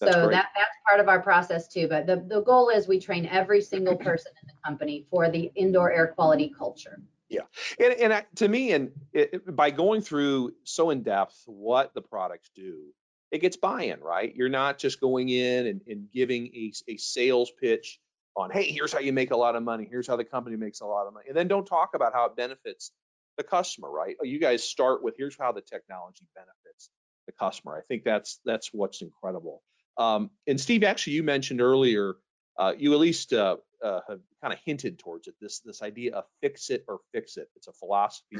[0.00, 0.32] That's So great.
[0.32, 1.86] that, that's part of our process too.
[1.86, 5.52] But the, the goal is we train every single person in the company for the
[5.54, 7.00] indoor air quality culture.
[7.28, 7.42] Yeah,
[7.78, 12.50] and, and to me, and it- by going through so in depth what the products
[12.56, 12.92] do,
[13.30, 14.34] it gets buy-in, right?
[14.34, 18.00] You're not just going in and, and giving a, a sales pitch
[18.36, 19.86] on, hey, here's how you make a lot of money.
[19.88, 21.26] Here's how the company makes a lot of money.
[21.28, 22.92] And then don't talk about how it benefits
[23.36, 24.16] the customer, right?
[24.22, 26.90] You guys start with here's how the technology benefits
[27.26, 27.76] the customer.
[27.76, 29.62] I think that's that's what's incredible.
[29.96, 32.16] Um, and Steve, actually, you mentioned earlier,
[32.58, 35.34] uh, you at least uh, uh, have kind of hinted towards it.
[35.40, 37.48] This this idea of fix it or fix it.
[37.56, 38.36] It's a philosophy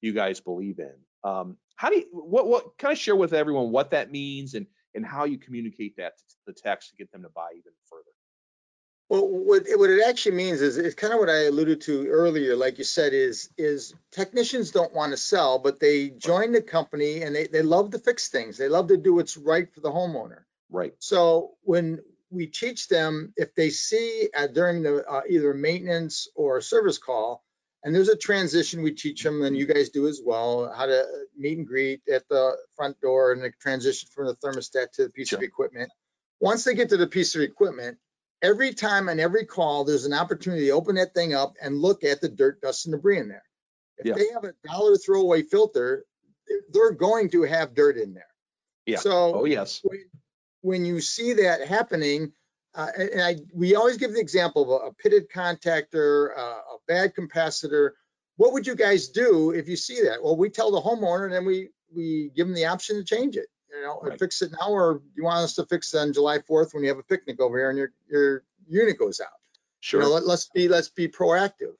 [0.00, 0.94] you guys believe in.
[1.24, 4.66] Um, how do you what what kind of share with everyone what that means and
[4.94, 8.04] and how you communicate that to the text to get them to buy even further?
[9.08, 12.06] Well, what it, what it actually means is it's kind of what I alluded to
[12.06, 12.54] earlier.
[12.54, 17.22] Like you said, is is technicians don't want to sell, but they join the company
[17.22, 18.56] and they they love to fix things.
[18.56, 20.42] They love to do what's right for the homeowner.
[20.70, 20.94] Right.
[21.00, 26.60] So when we teach them, if they see uh, during the uh, either maintenance or
[26.60, 27.42] service call,
[27.82, 31.04] and there's a transition, we teach them, and you guys do as well, how to
[31.36, 35.10] meet and greet at the front door and the transition from the thermostat to the
[35.10, 35.90] piece of equipment.
[36.40, 37.96] Once they get to the piece of equipment,
[38.42, 42.04] every time and every call, there's an opportunity to open that thing up and look
[42.04, 43.44] at the dirt, dust, and debris in there.
[43.98, 44.14] If Yeah.
[44.14, 46.04] they have a dollar throwaway filter,
[46.72, 48.24] they're going to have dirt in there.
[48.86, 48.98] Yeah.
[48.98, 49.80] So Oh yes.
[49.82, 50.04] when,
[50.62, 52.32] when you see that happening,
[52.74, 56.58] uh, and I, we always give the example of a, a pitted contactor, uh,
[56.90, 57.90] bad capacitor.
[58.36, 60.22] What would you guys do if you see that?
[60.22, 63.36] Well, we tell the homeowner and then we, we give them the option to change
[63.36, 64.18] it, you know, Right.
[64.18, 66.88] fix it now, or you want us to fix it on July 4th when you
[66.88, 69.28] have a picnic over here and your, your unit goes out.
[69.80, 70.00] Sure.
[70.02, 71.74] You know, let, let's be, let's be proactive.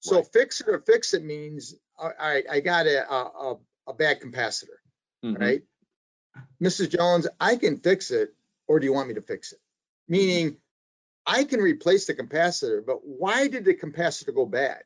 [0.00, 0.26] So Right.
[0.32, 3.56] fix it or fix it means, all right, I got a, a,
[3.88, 4.78] a- bad capacitor
[5.24, 5.38] Mhm.
[5.38, 5.62] right?
[6.62, 6.90] Mrs.
[6.90, 8.34] Jones, I can fix it,
[8.66, 9.58] or do you want me to fix it?
[10.08, 10.56] Meaning,
[11.26, 14.82] I can replace the capacitor, but why did the capacitor go bad?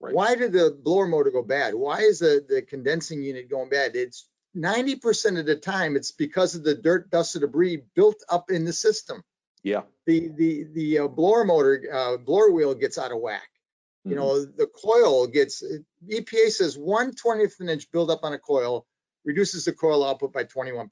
[0.00, 0.14] Right.
[0.14, 1.74] Why did the blower motor go bad?
[1.74, 3.96] Why is the, the condensing unit going bad?
[3.96, 8.50] It's 90% of the time, it's because of the dirt, dust, and debris built up
[8.50, 9.22] in the system.
[9.62, 9.82] Yeah.
[10.06, 13.48] The, the, the uh, blower motor, uh, blower wheel gets out of whack.
[14.04, 14.16] You Mhm.
[14.16, 15.62] know, the coil gets,
[16.08, 18.86] EPA says one twentieth of an inch buildup on a coil
[19.24, 20.88] reduces the coil output by 21%.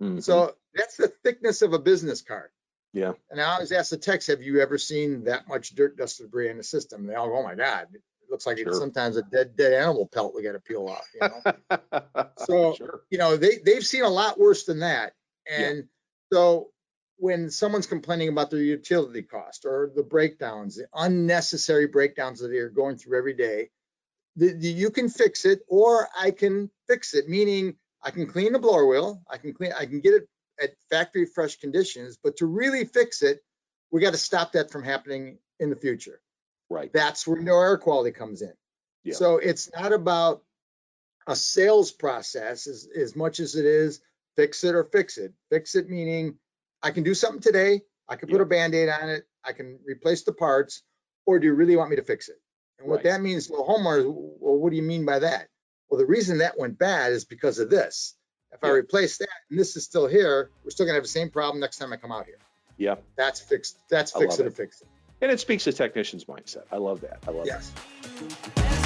[0.00, 0.22] Mhm.
[0.22, 2.50] So that's the thickness of a business card.
[2.92, 3.12] Yeah.
[3.30, 6.28] And I always ask the techs, have you ever seen that much dirt, dust, and
[6.28, 7.06] debris in the system?
[7.06, 8.68] They all go, oh my God, it looks like Sure.
[8.68, 12.22] it's sometimes a dead, dead animal pelt we got to peel off, you know?
[12.46, 13.02] So- sure.
[13.10, 15.14] you know, they, they've seen a lot worse than that.
[15.48, 15.68] Yeah.
[15.68, 15.84] And
[16.32, 16.68] so
[17.16, 22.68] when someone's complaining about their utility cost or the breakdowns, the unnecessary breakdowns that they're
[22.68, 23.70] going through every day,
[24.36, 28.52] the, the, you can fix it or I can fix it, meaning I can clean
[28.52, 30.28] the blower wheel, I can clean, I can get it
[30.62, 33.42] at factory fresh conditions, but to really fix it,
[33.90, 36.20] we got to stop that from happening in the future.
[36.70, 36.92] Right.
[36.92, 38.52] That's where no air quality comes in.
[39.04, 39.14] Yeah.
[39.14, 40.42] So it's not about
[41.26, 44.00] a sales process as, as much as it is
[44.36, 45.32] fix it or fix it.
[45.50, 46.36] Fix it meaning
[46.82, 48.42] I can do something today, I can put Yeah.
[48.42, 50.82] a Band-Aid on it, I can replace the parts,
[51.26, 52.40] or do you really want me to fix it?
[52.78, 53.04] And what Right.
[53.04, 55.48] that means the homeowners, well, what do you mean by that?
[55.88, 58.16] Well, the reason that went bad is because of this.
[58.52, 61.30] If I replace that and this is still here, we're still gonna have the same
[61.30, 62.38] problem next time I come out here.
[62.76, 62.96] Yeah.
[63.16, 64.88] That's fixed, that's fix it or fix it.
[65.20, 66.64] And it speaks to technicians' mindset.
[66.72, 67.18] I love that.
[67.26, 68.78] I love that.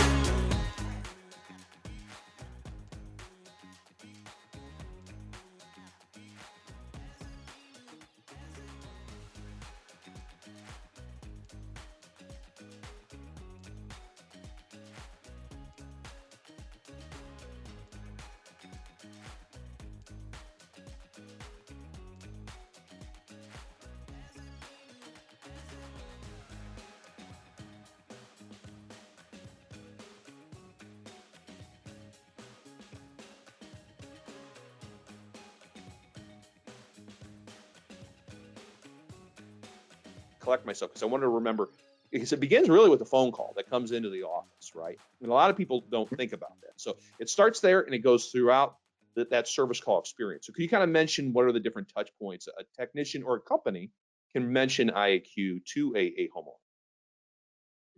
[40.46, 41.68] Collect myself because I wanted to remember
[42.12, 44.96] because it begins really with a phone call that comes into the office, right?
[45.20, 46.74] And a lot of people don't think about that.
[46.76, 48.76] So it starts there and it goes throughout
[49.16, 50.46] that, that service call experience.
[50.46, 53.36] So can you kind of mention what are the different touch points a technician or
[53.36, 53.90] a company
[54.32, 56.62] can mention IAQ to a, a homeowner?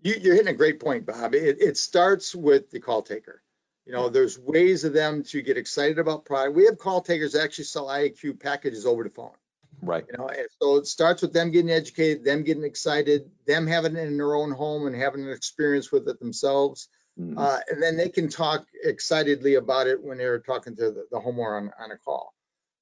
[0.00, 1.34] You, you're hitting a great point, Bob.
[1.34, 3.42] It, it starts with the call taker.
[3.84, 6.54] You know, there's ways of them to get excited about product.
[6.54, 9.32] We have call takers that actually sell IAQ packages over the phone.
[9.80, 10.04] Right.
[10.10, 13.96] You know, and so it starts with them getting educated, them getting excited, them having
[13.96, 16.88] it in their own home and having an experience with it themselves.
[17.18, 17.38] Mhm.
[17.38, 21.18] Uh, and then they can talk excitedly about it when they're talking to the, the
[21.18, 22.34] homeowner on, on a call.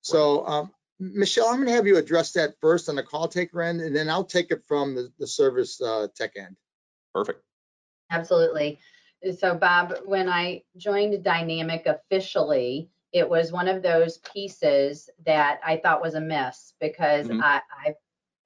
[0.02, 3.60] So, um, Michelle, I'm going to have you address that first on the call taker
[3.60, 6.56] end, and then I'll take it from the, the service uh, tech end.
[7.14, 7.42] Perfect.
[8.10, 8.78] Absolutely.
[9.38, 15.78] So Bob, when I joined Dynamic officially, it was one of those pieces that I
[15.78, 17.42] thought was a miss because Mhm.
[17.42, 17.94] I, I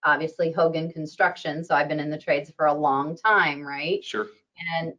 [0.04, 4.02] obviously Hogan Construction, so I've been in the trades for a long time, right?
[4.04, 4.28] Sure.
[4.76, 4.94] And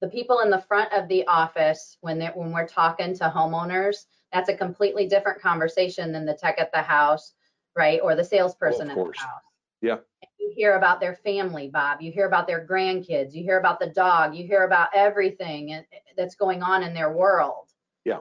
[0.00, 4.06] the people in the front of the office, when they when we're talking to homeowners,
[4.32, 7.34] that's a completely different conversation than the tech at the house,
[7.76, 8.00] right?
[8.02, 9.20] Or the salesperson at the course.
[9.20, 9.42] house.
[9.82, 9.98] Yeah.
[10.40, 12.00] You hear about their family, Bob.
[12.00, 13.34] You hear about their grandkids.
[13.34, 14.34] You hear about the dog.
[14.34, 15.84] You hear about everything
[16.16, 17.68] that's going on in their world.
[18.04, 18.20] Yeah.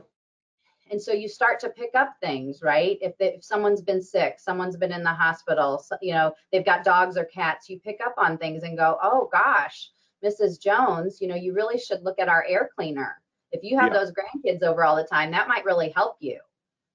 [0.91, 2.97] And so you start to pick up things, right?
[3.01, 6.65] If, they, if someone's been sick, someone's been in the hospital, so, you know, they've
[6.65, 9.91] got dogs or cats, you pick up on things and go, oh gosh,
[10.23, 10.59] Mrs.
[10.59, 13.21] Jones, you know, you really should look at our air cleaner.
[13.51, 13.99] If you have Yeah.
[13.99, 16.39] those grandkids over all the time, that might really help you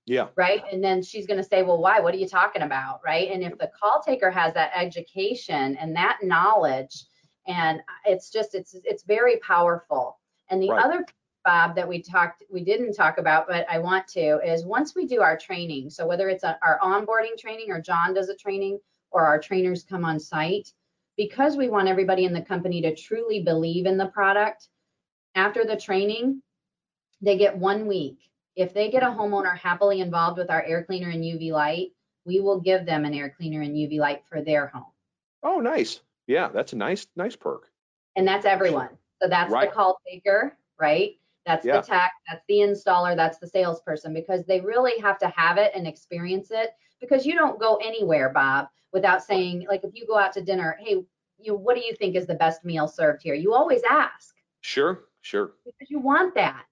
[0.06, 0.28] Yeah.
[0.36, 0.62] right?
[0.70, 2.00] And then she's going to say, well, why?
[2.00, 3.00] What are you talking about?
[3.04, 3.30] Right?
[3.30, 7.04] And if the call taker has that education and that knowledge,
[7.46, 10.18] and uh, it's just, it's, it's very powerful.
[10.50, 10.84] And the Right.
[10.84, 11.06] other,
[11.44, 15.06] Bob, that we talked, we didn't talk about, but I want to, is once we
[15.06, 18.78] do our training, so whether it's a- our onboarding training or John does a training
[19.10, 20.72] or our trainers come on site,
[21.16, 24.68] because we want everybody in the company to truly believe in the product,
[25.34, 26.42] after the training,
[27.20, 28.30] they get one week.
[28.56, 31.92] If they get a homeowner happily involved with our air cleaner and UV light,
[32.24, 34.92] we will give them an air cleaner and UV light for their home.
[35.42, 36.00] Oh, nice.
[36.26, 37.70] Yeah, that's a nice, nice perk.
[38.16, 38.96] And that's everyone.
[39.20, 39.68] So that's Right.
[39.68, 41.16] the call taker, right?
[41.46, 41.80] That's Yeah.
[41.80, 45.72] the tech, that's the installer, that's the salesperson, because they really have to have it
[45.74, 46.70] and experience it.
[47.00, 50.78] Because you don't go anywhere, Bob, without saying, like, if you go out to dinner,
[50.80, 51.04] hey,
[51.38, 53.34] you, what do you think is the best meal served here?
[53.34, 55.54] You always ask Sure, sure.
[55.66, 56.64] because you want that.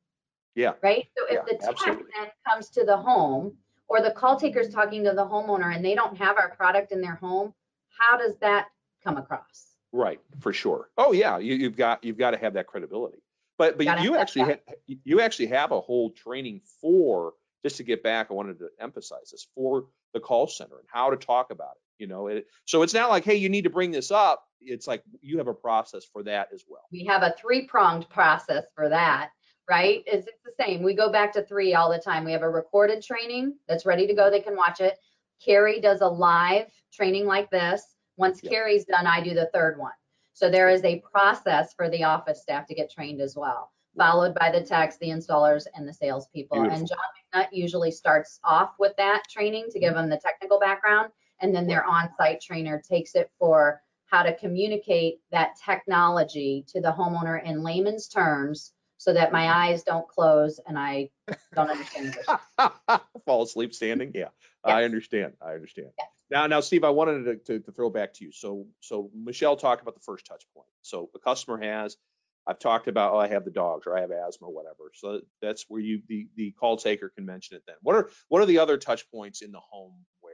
[0.54, 0.74] Yeah.
[0.82, 1.08] Right?
[1.16, 2.04] So if Yeah, the tech absolutely.
[2.18, 3.56] then comes to the home
[3.88, 7.00] or the call taker's talking to the homeowner and they don't have our product in
[7.00, 7.52] their home,
[7.98, 8.68] how does that
[9.04, 9.76] come across?
[9.92, 10.88] Right, for sure.
[10.96, 13.21] Oh yeah, you, you've got you've got to have that credibility.
[13.62, 17.84] But but Gotta you actually ha- you actually have a whole training for just to
[17.84, 18.26] get back.
[18.28, 22.02] I wanted to emphasize this for the call center and how to talk about it.
[22.02, 24.42] You know, it, so it's not like hey, you need to bring this up.
[24.60, 26.82] It's like you have a process for that as well.
[26.90, 29.30] We have a three pronged process for that,
[29.70, 30.02] right?
[30.12, 30.82] Is it the same.
[30.82, 32.24] We go back to three all the time.
[32.24, 34.28] We have a recorded training that's ready to go.
[34.28, 34.98] They can watch it.
[35.40, 37.94] Carrie does a live training like this.
[38.16, 38.50] Once Yeah.
[38.50, 39.92] Carrie's done, I do the third one.
[40.32, 44.34] So there is a process for the office staff to get trained as well, followed
[44.34, 46.62] by the techs, the installers, and the salespeople.
[46.62, 46.98] And John
[47.34, 51.66] McNutt usually starts off with that training to give them the technical background, and then
[51.66, 57.62] their on-site trainer takes it for how to communicate that technology to the homeowner in
[57.62, 61.10] layman's terms so that my eyes don't close and I
[61.54, 62.16] don't understand
[63.26, 64.12] Fall asleep standing.
[64.14, 64.28] Yeah,
[64.62, 65.32] I understand.
[65.40, 65.88] I understand.
[65.98, 66.08] Yes.
[66.32, 68.32] Now, now, Steve, I wanted to, to, to throw back to you.
[68.32, 70.66] So, so Michelle talked about the first touch point.
[70.80, 71.98] So a customer has,
[72.46, 74.90] I've talked about, oh, I have the dogs or I have asthma, or whatever.
[74.94, 77.76] So that's where you, the, the call taker can mention it then.
[77.82, 79.92] What are, what are the other touch points in the home
[80.22, 80.32] where,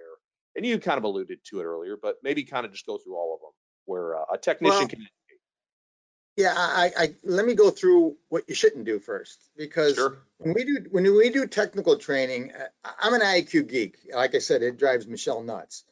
[0.55, 3.17] and you kind of alluded to it earlier, but maybe kind of just go through
[3.17, 3.51] all of them
[3.87, 5.07] where uh, a technician Well, can,
[6.39, 10.55] Yeah, I, I, let me go through what you shouldn't do first, because sure, when
[10.55, 13.97] we do, when we do technical training, uh, I'm an IQ geek.
[14.15, 15.83] Like I said, it drives Michelle nuts.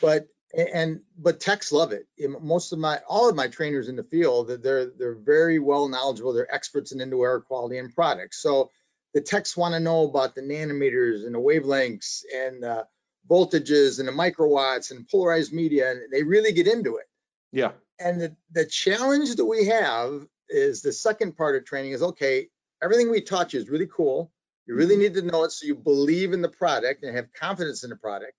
[0.00, 2.06] But, and, but techs love it.
[2.40, 6.32] Most of my, all of my trainers in the field, they're, they're very well knowledgeable.
[6.32, 8.40] They're experts in indoor air quality and products.
[8.40, 8.70] So
[9.12, 12.84] the techs want to know about the nanometers and the wavelengths and uh,
[13.28, 17.06] voltages and the microwatts and polarized media, and they really get into it.
[17.50, 22.02] yeah, And the, the challenge that we have is the second part of training is,
[22.02, 22.48] okay,
[22.82, 24.32] everything we taught you is really cool.
[24.66, 27.84] You really need to know it so you believe in the product and have confidence
[27.84, 28.32] in the product.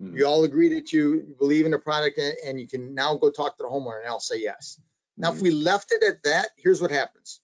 [0.00, 0.16] Mhm.
[0.16, 3.56] You all agree that you believe in the product and, you can now go talk
[3.56, 4.80] to the homeowner and I'll say yes.
[5.16, 7.40] Now, if we left it at that, here's what happens.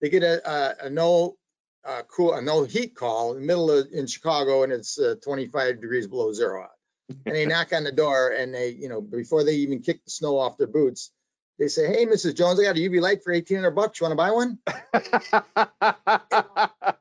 [0.00, 1.36] They get a, a, a no,
[1.84, 5.16] uh, cool, a no heat call in the middle of, in Chicago and it's uh,
[5.22, 6.71] 25 degrees below zero out.
[7.08, 10.10] And they knock on the door and they, you know, before they even kick the
[10.10, 11.10] snow off their boots,
[11.58, 12.34] They say, hey, Mrs.
[12.34, 14.00] Jones, I got a UV light for eighteen hundred bucks.
[14.00, 14.58] You want to buy one?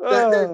[0.00, 0.46] Ah,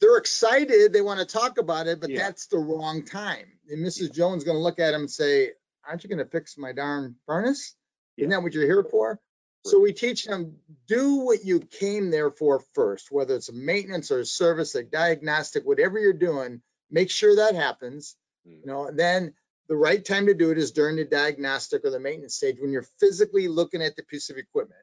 [0.00, 0.92] They're excited.
[0.92, 2.22] They want to talk about it, but Yeah.
[2.22, 3.52] that's the wrong time.
[3.68, 4.12] And Mrs.
[4.12, 5.52] Jones is going to look at him and say,
[5.86, 7.74] aren't you going to fix my darn furnace?
[8.16, 9.20] Isn't that what you're here for?
[9.64, 10.56] So we teach them,
[10.86, 15.66] do what you came there for first, whether it's a maintenance or service, a diagnostic,
[15.66, 18.16] whatever you're doing, make sure that happens.
[18.46, 18.60] Mm.
[18.60, 19.34] You know, then
[19.68, 22.72] the right time to do it is during the diagnostic or the maintenance stage when
[22.72, 24.80] you're physically looking at the piece of equipment.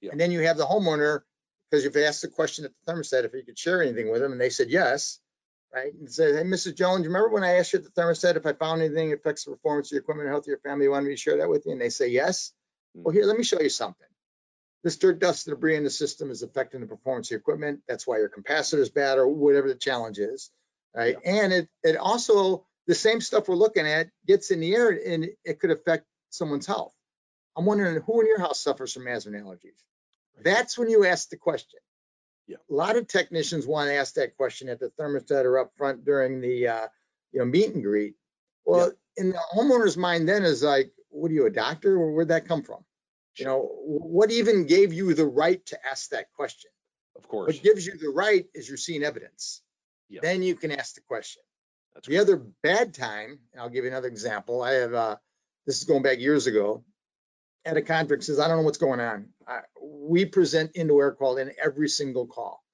[0.00, 0.12] Yeah.
[0.12, 1.20] And then you have the homeowner,
[1.70, 4.32] because you've asked the question at the thermostat if you could share anything with them,
[4.32, 5.18] and they said yes.
[5.72, 5.94] Right?
[5.94, 6.76] And say, hey, Mrs.
[6.76, 9.44] Jones, remember when I asked you at the thermostat if I found anything that affects
[9.44, 11.48] the performance of your equipment health of your family, you wanted me to share that
[11.48, 11.70] with you?
[11.70, 12.52] And they say yes.
[12.92, 14.06] Well, here, let me show you something.
[14.82, 17.82] This dirt, dust, and debris in the system is affecting the performance of your equipment.
[17.86, 20.50] That's why your capacitor is bad or whatever the challenge is.
[20.94, 21.16] Right?
[21.24, 25.28] And it it also the same stuff we're looking at gets in the air and
[25.44, 26.92] it could affect someone's health.
[27.56, 29.78] I'm wondering who in your house suffers from asthma and allergies.
[30.42, 31.80] That's when you ask the question.
[32.46, 32.56] Yeah.
[32.68, 36.04] A lot of technicians want to ask that question at the thermostat or up front
[36.04, 36.88] during the uh,
[37.32, 38.14] you know meet and greet.
[38.64, 42.28] Well, in the homeowner's mind, then is like, what are you, a doctor, or where'd
[42.28, 42.84] that come from?
[43.36, 46.70] You know, what even gave you the right to ask that question?
[47.16, 47.54] Of course.
[47.54, 49.62] What gives you the right is you're seeing evidence.
[50.10, 50.20] Yeah.
[50.22, 51.42] Then you can ask the question.
[51.94, 54.62] That's The other bad time, and I'll give you another example.
[54.62, 55.16] I have, uh,
[55.66, 56.84] this is going back years ago.
[57.64, 59.28] At a conference, says, I don't know what's going on.
[59.46, 62.64] I, we present indoor air quality in every single call.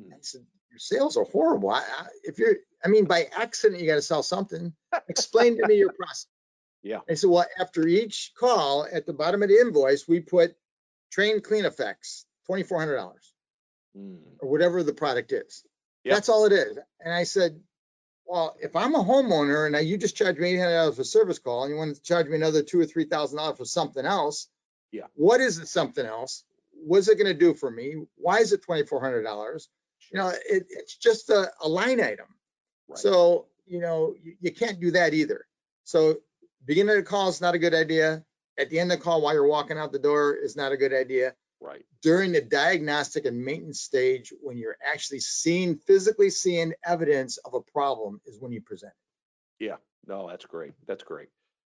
[0.00, 0.12] Hmm.
[0.12, 1.70] I said, your sales are horrible.
[1.70, 4.72] I, I, if you're, I mean, by accident, you got to sell something.
[5.08, 6.26] Explain to me your process.
[6.82, 7.00] Yeah.
[7.10, 10.54] I said, well, after each call, at the bottom of the invoice, we put
[11.16, 13.32] Trane CleanEffects, twenty-four hundred dollars
[13.96, 14.18] Mm.
[14.40, 15.64] or whatever the product is.
[16.08, 16.14] Yeah.
[16.14, 16.78] That's all it is.
[17.00, 17.60] And I said,
[18.26, 21.04] well, if I'm a homeowner and now you just charge me eight hundred dollars for
[21.04, 23.64] service call and you want to charge me another two or three thousand dollars for
[23.64, 24.48] something else.
[24.90, 25.06] Yeah.
[25.14, 26.44] What is it something else?
[26.72, 27.96] What's it going to do for me?
[28.16, 29.68] Why is it twenty-four hundred dollars?
[30.12, 32.26] You know, it, it's just a, a line item.
[32.88, 32.98] Right.
[32.98, 35.44] So, you know, you, you can't do that either.
[35.84, 36.16] So
[36.64, 38.24] beginning of the call is not a good idea.
[38.58, 40.76] At the end of the call, while you're walking out the door is not a
[40.76, 41.84] good idea Right.
[42.02, 47.60] during the diagnostic and maintenance stage, when you're actually seeing, physically seeing evidence of a
[47.60, 48.92] problem is when you present.
[49.58, 49.66] It.
[49.66, 50.72] Yeah, no, that's great.
[50.86, 51.28] That's great.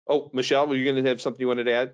[0.06, 1.92] Oh, Michelle, were you going to have something you wanted to add?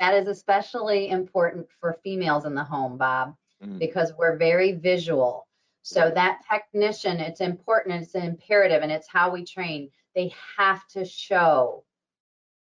[0.00, 3.78] That is especially important for females in the home, Bob, Mm.
[3.78, 5.46] because we're very visual.
[5.82, 9.90] So that technician, it's important, it's imperative, and it's how we train.
[10.14, 11.84] They have to show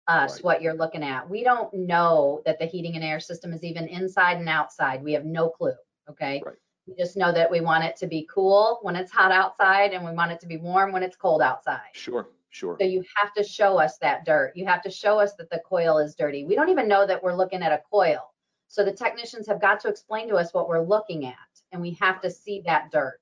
[0.09, 0.45] us Right.
[0.45, 1.29] what you're looking at.
[1.29, 5.03] We don't know that the heating and air system is even inside and outside.
[5.03, 5.75] We have no clue,
[6.09, 6.43] okay?
[6.45, 6.57] Right.
[6.87, 10.05] We just know that we want it to be cool when it's hot outside and
[10.05, 11.91] we want it to be warm when it's cold outside.
[11.93, 12.77] Sure, sure.
[12.81, 14.53] So you have to show us that dirt.
[14.57, 16.45] You have to show us that the coil is dirty.
[16.45, 18.35] We don't even know that we're looking at a coil.
[18.67, 21.37] So the technicians have got to explain to us what we're looking at
[21.71, 23.21] and we have to see that dirt.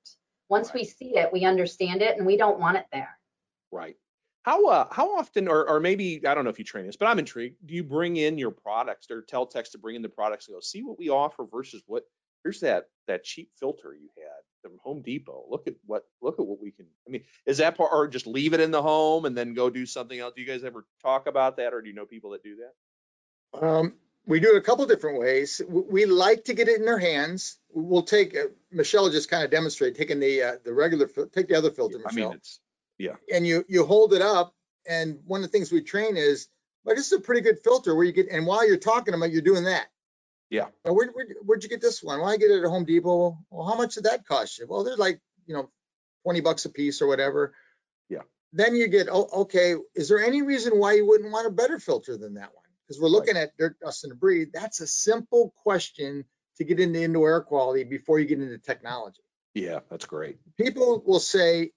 [0.49, 3.17] Once we see it, we understand it and we don't want it there.
[3.71, 3.95] Right.
[4.43, 7.07] How uh how often or or maybe I don't know if you train this, but
[7.07, 7.57] I'm intrigued.
[7.65, 10.55] Do you bring in your products or tell techs to bring in the products and
[10.55, 12.03] go see what we offer versus what
[12.43, 15.45] here's that that cheap filter you had from Home Depot.
[15.49, 18.27] Look at what look at what we can I mean, is that part or just
[18.27, 20.33] leave it in the home and then go do something else?
[20.35, 23.67] Do you guys ever talk about that or do you know people that do that?
[23.67, 25.61] Um, we do it a couple different ways.
[25.67, 27.57] We like to get it in their hands.
[27.73, 31.55] We'll take, uh, Michelle just kind of demonstrated taking the, uh, the regular, take the
[31.55, 32.35] other filter, I mean, Michelle.
[33.05, 34.53] It's and you you hold it up
[34.87, 36.47] and one of the things we train is
[36.83, 39.31] but this is a pretty good filter where you get and while you're talking about
[39.31, 39.87] you're doing that.
[40.49, 40.67] Yeah.
[40.83, 42.19] now, where, where, where'd you get this one?
[42.19, 43.37] Well i get it at home depot.
[43.49, 44.67] Well how much did that cost you?
[44.67, 45.69] Well they're like you know
[46.23, 47.53] 20 bucks a piece or whatever.
[48.09, 48.21] Yeah.
[48.53, 51.79] then you get oh okay is there any reason why you wouldn't want a better
[51.79, 52.65] filter than that one?
[52.87, 54.47] Because we're looking at dirt dust and debris.
[54.53, 56.25] That's a simple question
[56.57, 59.21] to get into indoor air quality before you get into technology.
[59.53, 60.37] Yeah, that's great.
[60.57, 61.71] people will say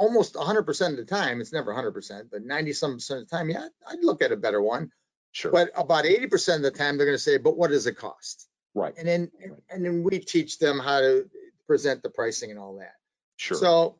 [0.00, 3.50] almost 100% of the time, it's never 100%, but 90 some percent of the time,
[3.50, 4.90] yeah, I'd look at a better one.
[5.32, 5.52] Sure.
[5.52, 8.48] But about 80% of the time, they're going to say, but what does it cost?
[8.74, 8.94] right.
[8.96, 9.52] And then, Right.
[9.68, 11.28] and then we teach them how to
[11.66, 12.94] present the pricing and all that.
[13.36, 13.58] Sure.
[13.58, 13.98] So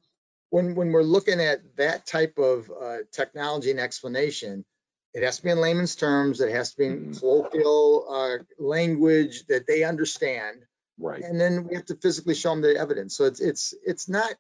[0.48, 4.64] when, when we're looking at that type of uh, technology and explanation,
[5.12, 6.40] it has to be in layman's terms.
[6.40, 7.18] It has to be in Mhm.
[7.20, 10.64] colloquial uh, language that they understand
[10.98, 11.22] right.
[11.22, 13.16] and then we have to physically show them the evidence.
[13.16, 14.32] So it's it's it's not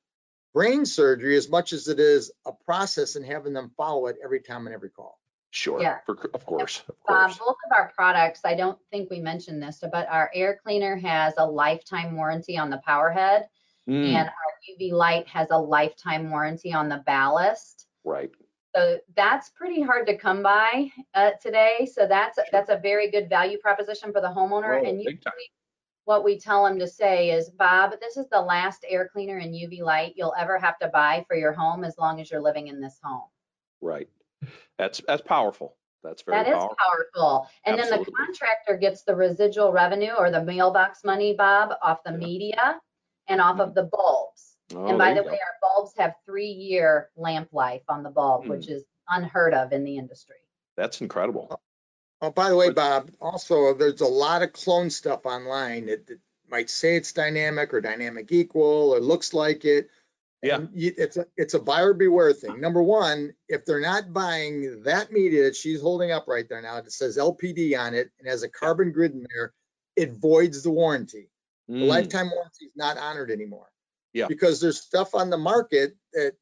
[0.54, 4.40] brain surgery as much as it is a process and having them follow it every
[4.40, 5.18] time and every call.
[5.52, 5.82] Sure.
[5.82, 5.98] Yeah.
[6.06, 6.82] For, of course.
[6.88, 7.38] Of Bob, course.
[7.38, 11.34] both of our products, I don't think we mentioned this, but our air cleaner has
[11.38, 13.48] a lifetime warranty on the power head
[13.88, 17.86] Mm, and our UV light has a lifetime warranty on the ballast.
[18.04, 18.30] right.
[18.76, 21.88] So that's pretty hard to come by uh, today.
[21.92, 24.80] So that's that's a very good value proposition for the homeowner.
[24.80, 25.32] Oh, and big time.
[25.34, 25.50] usually
[26.10, 29.54] what we tell them to say is, Bob, this is the last air cleaner and
[29.54, 32.66] UV light you'll ever have to buy for your home as long as you're living
[32.66, 33.28] in this home.
[33.80, 34.08] Right.
[34.76, 35.76] That's that's powerful.
[36.02, 36.76] That's very That is powerful.
[36.84, 37.48] powerful.
[37.64, 42.10] And then the contractor gets the residual revenue or the mailbox money, Bob, off the
[42.10, 42.80] media
[43.28, 44.56] and off of the bulbs.
[44.74, 45.30] Oh, And by the way, go.
[45.30, 48.50] our bulbs have three-year lamp life on the bulb, Hmm.
[48.50, 50.34] which is unheard of in the industry.
[50.76, 51.60] that's incredible.
[52.22, 56.18] Oh, by the way, Bob, also, there's a lot of clone stuff online that,
[56.50, 59.88] might say it's dynamic or dynamic equal or looks like it.
[60.42, 60.56] Yeah.
[60.56, 62.60] And you- It's a, it's a buyer beware thing.
[62.60, 66.80] Number one, if they're not buying that media that she's holding up right there now,
[66.80, 69.52] that says LPD on it and has a carbon grid in there,
[69.94, 71.30] it voids the warranty.
[71.68, 73.70] The Mm, lifetime warranty is not honored anymore.
[74.12, 74.26] Yeah.
[74.26, 76.32] Because there's stuff on the market that,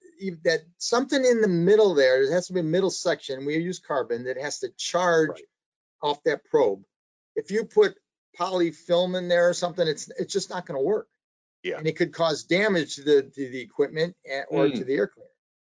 [0.45, 3.79] that something in the middle there, there has to be a middle section, we use
[3.79, 5.43] carbon, that has to charge Right.
[6.03, 6.83] Off that probe.
[7.37, 7.95] If you put
[8.39, 11.09] polyfilm in there or something, it's, it's just not gonna work.
[11.63, 11.79] Yeah.
[11.79, 14.87] And it could cause damage to the, to the equipment and, or to Mm.
[14.87, 15.29] the air cleaner.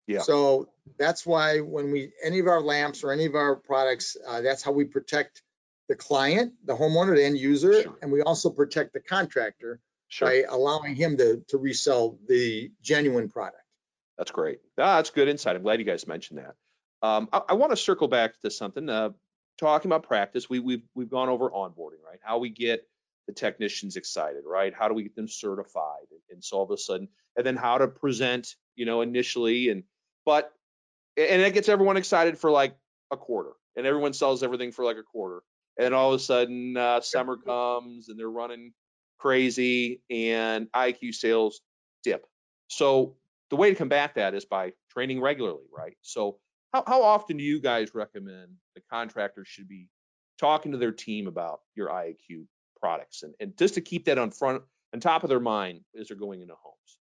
[0.07, 0.23] Yeah.
[0.23, 4.41] So that's why when we, any of our lamps or any of our products, uh,
[4.41, 5.43] that's how we protect
[5.89, 7.97] the client, the homeowner, the end user, Sure.
[8.03, 10.29] and we also protect the contractor Sure.
[10.29, 13.63] by allowing him to, to resell the genuine product.
[14.17, 14.59] That's great.
[14.79, 15.55] Ah, that's good insight.
[15.55, 16.55] I'm glad you guys mentioned that.
[17.07, 18.89] Um, I, I want to circle back to something.
[18.89, 19.11] Uh,
[19.59, 22.19] talking about practice, we, we've we've gone over onboarding, right?
[22.23, 22.87] How we get
[23.27, 24.73] the technicians excited, right?
[24.75, 26.07] How do we get them certified?
[26.31, 29.83] And so all of a sudden, and then how to present, you know, initially, and
[30.25, 30.53] but
[31.17, 32.77] and it gets everyone excited for like
[33.11, 35.43] a quarter, and everyone sells everything for like a quarter,
[35.79, 38.73] and all of a sudden, uh, summer comes and they're running
[39.19, 41.61] crazy, and IQ sales
[42.05, 42.25] dip.
[42.69, 43.17] So
[43.51, 45.97] the way to combat that is by training regularly, right?
[46.03, 46.39] So
[46.73, 49.89] how, how often do you guys recommend the contractors should be
[50.39, 52.47] talking to their team about your IAQ
[52.81, 54.63] products and, and just to keep that on front
[54.95, 56.99] on top of their mind as they're going into homes?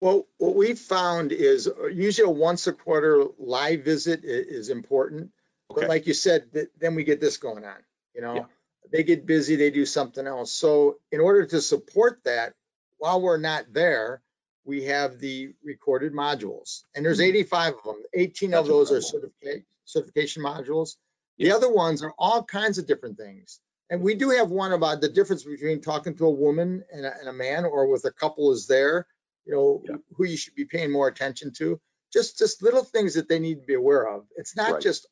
[0.00, 5.30] Well, what we found is uh, usually a once a quarter live visit is important.
[5.68, 6.44] But like you said,
[6.78, 7.78] then we get this going on,
[8.14, 8.34] you know?
[8.34, 8.44] Yeah.
[8.92, 10.52] They get busy, they do something else.
[10.52, 12.52] So in order to support that,
[12.98, 14.22] while we're not there,
[14.66, 16.82] we have the recorded modules.
[16.94, 17.28] And there's Mhm.
[17.28, 18.02] 85 of them.
[18.14, 19.08] 18 of That's those are incredible.
[19.30, 20.96] certification, certification modules.
[21.38, 23.60] The other ones are all kinds of different things.
[23.90, 27.16] And we do have one about the difference between talking to a woman and a,
[27.20, 29.06] and a man or with a couple is there,
[29.44, 29.96] you know, Yeah.
[30.16, 31.80] who you should be paying more attention to.
[32.12, 34.26] Just, just little things that they need to be aware of.
[34.36, 34.82] It's not Right.
[34.82, 35.06] just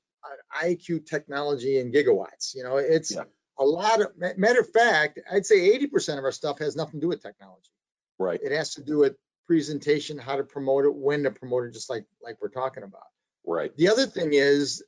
[0.63, 3.25] IQ technology and gigawatts, you know, it's Yeah.
[3.59, 7.05] a lot of, matter of fact, I'd say 80% of our stuff has nothing to
[7.05, 7.71] do with technology.
[8.19, 8.41] Right.
[8.43, 9.17] It has to do with
[9.47, 13.09] presentation, how to promote it, when to promote it, just like, like we're talking about.
[13.47, 13.77] Right.
[13.77, 14.83] The other thing is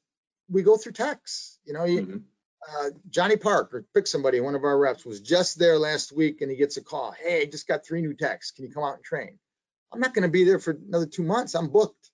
[0.48, 2.22] we go through texts, you know, you, Mhm.
[2.68, 6.40] uh, Johnny Park or pick somebody, one of our reps was just there last week
[6.40, 7.12] and he gets a call.
[7.12, 8.50] Hey, I just got three new techs.
[8.50, 9.38] Can you come out and train?
[9.92, 11.54] I'm not going to be there for another two months.
[11.54, 12.10] I'm booked,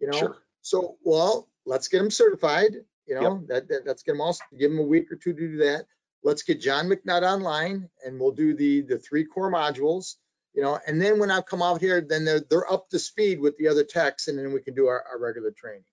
[0.00, 0.18] you know?
[0.18, 0.36] Sure.
[0.62, 2.72] So, well, let's get them certified,
[3.06, 5.38] you know, that, that, let's get them all, give them a week or two to
[5.38, 5.86] do that.
[6.22, 10.16] Let's get John McNutt online and we'll do the, the three core modules,
[10.54, 13.40] you know, and then when I come out here, then they're, they're up to speed
[13.40, 15.84] with the other techs and then we can do our, our regular training.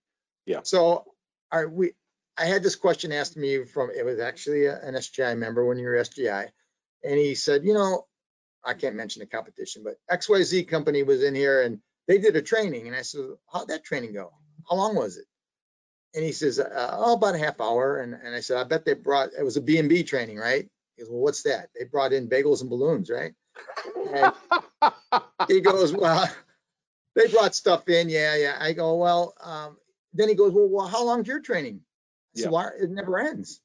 [0.46, 0.60] Yeah.
[0.64, 1.06] So,
[1.52, 1.94] are we,
[2.38, 5.88] I had this question asked me from, it was actually an SGI member when you
[5.88, 6.50] were SGI.
[7.04, 8.06] And he said, you know,
[8.64, 12.42] I can't mention the competition, but XYZ company was in here and they did a
[12.42, 12.88] training.
[12.88, 14.32] And I said, how'd that training go?
[14.70, 15.26] How long was it?
[16.14, 18.00] And he says, uh, oh, about a half hour.
[18.00, 20.38] And, and I said, I bet they brought, it was a B and B training,
[20.38, 20.68] right?
[20.96, 21.70] He goes, well, what's that?
[21.78, 23.34] They brought in bagels and balloons, right?
[24.14, 24.34] And
[25.48, 26.30] he goes, well,
[27.16, 28.10] they brought stuff in.
[28.10, 28.58] Yeah, yeah.
[28.60, 29.78] I go, well, um,
[30.14, 31.82] then he goes, well, well, how long's your training?
[32.34, 32.50] Yeah.
[32.80, 33.60] it never ends.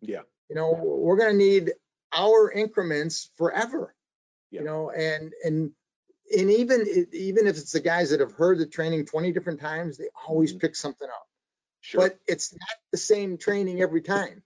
[0.00, 0.20] yeah.
[0.48, 1.72] You know, we're gonna need
[2.12, 3.94] our increments forever.
[4.50, 4.60] Yeah.
[4.60, 5.70] You know, and, and,
[6.36, 9.96] and even, even if it's the guys that have heard the training 20 different times,
[9.96, 10.60] they always Mhm.
[10.60, 11.26] pick something up.
[11.80, 12.02] Sure.
[12.02, 14.42] But it's not the same training every time.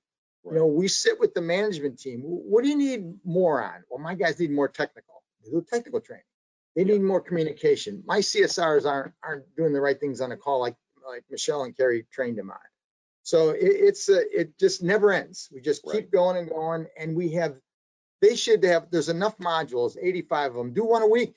[0.48, 2.20] You know, we sit with the management team.
[2.22, 3.82] What do you need more on?
[3.90, 5.22] Well, my guys need more technical.
[5.44, 6.24] They do technical training.
[6.74, 6.94] They Yeah.
[6.94, 8.02] need more communication.
[8.06, 10.76] My CSRs aren't aren't doing the right things on a call like
[11.06, 12.58] like Michelle and Kerry trained them on.
[13.22, 15.48] So it, it's uh, it just never ends.
[15.52, 17.56] We just keep going and going, and we have.
[18.22, 18.90] They should have.
[18.90, 20.72] There's enough modules, 85 of them.
[20.72, 21.36] Do one a week.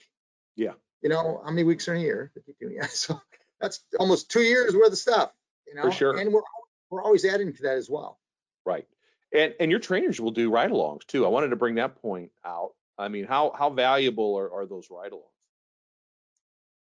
[0.55, 0.73] Yeah.
[1.01, 2.31] You know how many weeks are in a year?
[2.35, 2.69] 52.
[2.75, 2.85] Yeah.
[2.87, 3.19] So
[3.59, 5.31] that's almost two years worth of stuff.
[5.67, 5.89] You know.
[5.89, 6.17] sure.
[6.17, 6.41] And we're
[6.89, 8.19] we're always adding to that as well.
[8.65, 8.87] Right.
[9.33, 11.25] And and your trainers will do ride-alongs too.
[11.25, 12.73] I wanted to bring that point out.
[12.97, 15.23] I mean, how how valuable are, are those ride-alongs?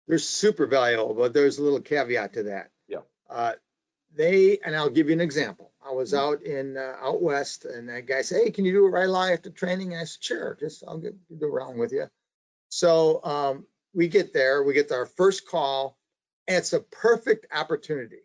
[0.08, 2.70] they're super valuable, but there's a little caveat to that.
[2.88, 3.00] Yeah.
[3.28, 3.52] Uh,
[4.16, 5.70] they, and I'll give you an example.
[5.86, 8.86] I was out in, uh, out west and that guy said, hey, can you do
[8.86, 9.92] a ride along after training?
[9.92, 12.06] And I said, sure, just, I'll get, do a ride with you.
[12.70, 15.98] So, um, we get there, we get our first call,
[16.46, 18.20] and it's a perfect opportunity.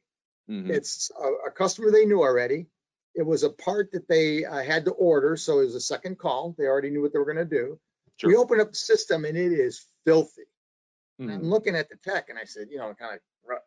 [0.50, 0.70] Mhm.
[0.70, 2.68] It's a, a customer they knew already.
[3.16, 6.18] It was a part that they uh, had to order, so it was a second
[6.18, 6.56] call.
[6.58, 7.80] They already knew what they were gonna do.
[8.24, 10.44] We opened up the system and it is filthy.
[11.20, 11.50] And I'm Mhm.
[11.50, 13.60] looking at the tech and I said, you know, kind of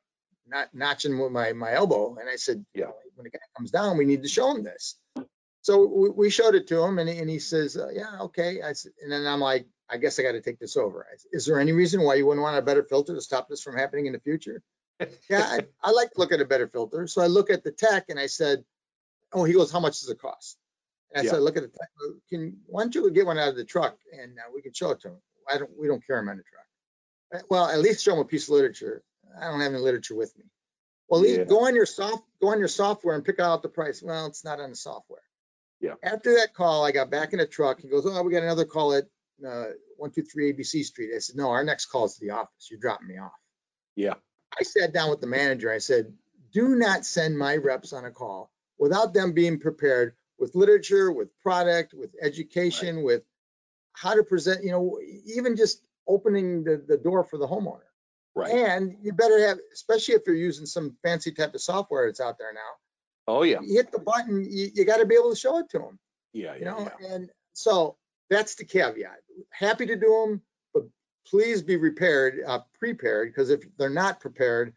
[0.48, 2.16] not notching with my, my elbow.
[2.20, 2.86] And I said, you Yeah.
[2.86, 4.96] know, when the guy comes down, we need to show him this.
[5.62, 8.62] So we, we showed it to him and, he- and he says, uh, yeah, okay.
[8.62, 11.04] I said, and then I'm like, I guess I got to take this over.
[11.12, 13.48] I said, Is there any reason why you wouldn't want a better filter to stop
[13.48, 14.62] this from happening in the future?
[15.28, 17.06] Yeah, I, I like to look at a better filter.
[17.08, 18.64] So I look at the tech and I said,
[19.32, 20.58] oh, he goes, how much does it cost?
[21.12, 21.32] And I Yeah.
[21.32, 21.70] said, look at the.
[22.28, 24.90] Can, why don't you get one out of the truck and uh, we can show
[24.90, 25.22] it to him?
[25.48, 27.42] I don't, we don't carry them on the truck.
[27.42, 29.02] Uh, Well, at least show him a piece of literature.
[29.40, 30.44] I don't have any literature with me.
[31.08, 31.44] Well, Yeah.
[31.44, 34.02] go on your soft, go on your software and pick out the price.
[34.02, 35.22] Well, it's not on the software.
[35.80, 35.94] Yeah.
[36.02, 37.80] After that call, I got back in the truck.
[37.80, 39.04] He goes, oh, we got another call at
[39.46, 41.12] uh, 123 ABC Street.
[41.14, 42.68] I said, no, our next call is to the office.
[42.70, 43.32] You're dropping me off.
[43.94, 44.14] Yeah.
[44.58, 45.70] I sat down with the manager.
[45.70, 46.12] I said,
[46.52, 51.28] do not send my reps on a call without them being prepared with literature, with
[51.40, 53.22] product, with education, with
[53.94, 57.80] how to present, you know, even just opening the, the door for the homeowner.
[58.34, 58.52] Right.
[58.52, 62.36] And you better have, especially if you're using some fancy type of software that's out
[62.38, 62.60] there now,
[63.28, 63.58] Oh, yeah.
[63.62, 65.98] you hit the button, you, you got to be able to show it to them,
[66.34, 66.90] Yeah, you yeah, know?
[67.00, 67.14] yeah.
[67.14, 67.96] And so
[68.28, 69.20] that's the caveat.
[69.50, 70.42] Happy to do them,
[70.74, 70.84] but
[71.26, 74.74] please be prepared, uh, prepared, because if they're not prepared,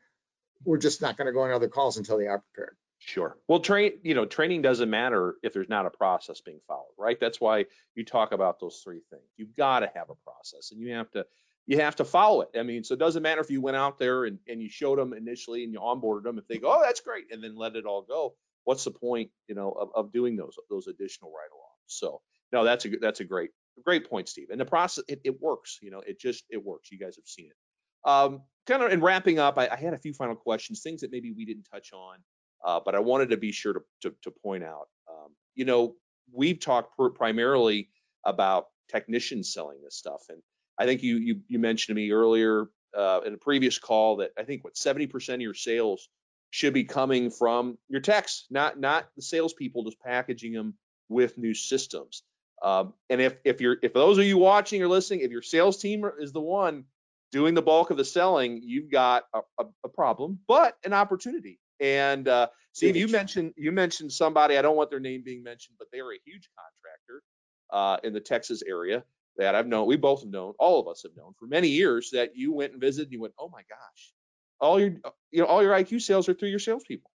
[0.64, 2.76] we're just not going to go on other calls until they are prepared.
[3.10, 3.40] Sure.
[3.48, 7.20] Well, train, you know, training doesn't matter if there's not a process being followed, right?
[7.20, 9.24] That's why you talk about those three things.
[9.36, 11.26] You've got to have a process and you have to,
[11.66, 12.50] you have to follow it.
[12.56, 15.00] I mean, so it doesn't matter if you went out there and, and you showed
[15.00, 16.38] them initially and you onboarded them.
[16.38, 18.36] If they go, oh, that's great, and then let it all go,
[18.66, 21.88] what's the point, you know, of, of doing those, those additional ride-alongs?
[21.88, 23.50] So, no, that's a, that's a great,
[23.84, 24.50] great point, Steve.
[24.52, 26.92] And the process, it, it works, you know, it just, it works.
[26.92, 28.08] You guys have seen it.
[28.08, 31.12] Um, kind of in wrapping up, I, I had a few final questions, things that
[31.12, 32.20] maybe we didn't touch on.
[32.66, 35.96] Uh, but I wanted to be sure to, to, to point out, um, you know,
[36.34, 37.90] we've talked pr- primarily
[38.26, 40.24] about technicians selling this stuff.
[40.30, 40.42] And
[40.78, 44.32] I think you, you, you mentioned to me earlier uh, in a previous call that
[44.38, 46.10] I think what 70% of your sales
[46.52, 50.74] should be coming from your techs, not, not the salespeople just packaging them
[51.08, 52.24] with new systems.
[52.64, 55.78] Um, and if, if you're, if those of you watching or listening, if your sales
[55.78, 56.86] team is the one
[57.32, 61.60] doing the bulk of the selling, you've got a, a, a problem, but an opportunity.
[61.80, 64.58] And uh, Steve, you mentioned you mentioned somebody.
[64.58, 67.24] I don't want their name being mentioned, but they are a huge contractor
[67.72, 69.04] uh, in the Texas area
[69.38, 69.88] that I've known.
[69.88, 70.54] We both have known.
[70.60, 73.08] All of us have known for many years that you went and visited.
[73.08, 74.14] And you went, oh my gosh,
[74.60, 74.96] all your
[75.32, 77.10] you know all your IQ sales are through your salespeople.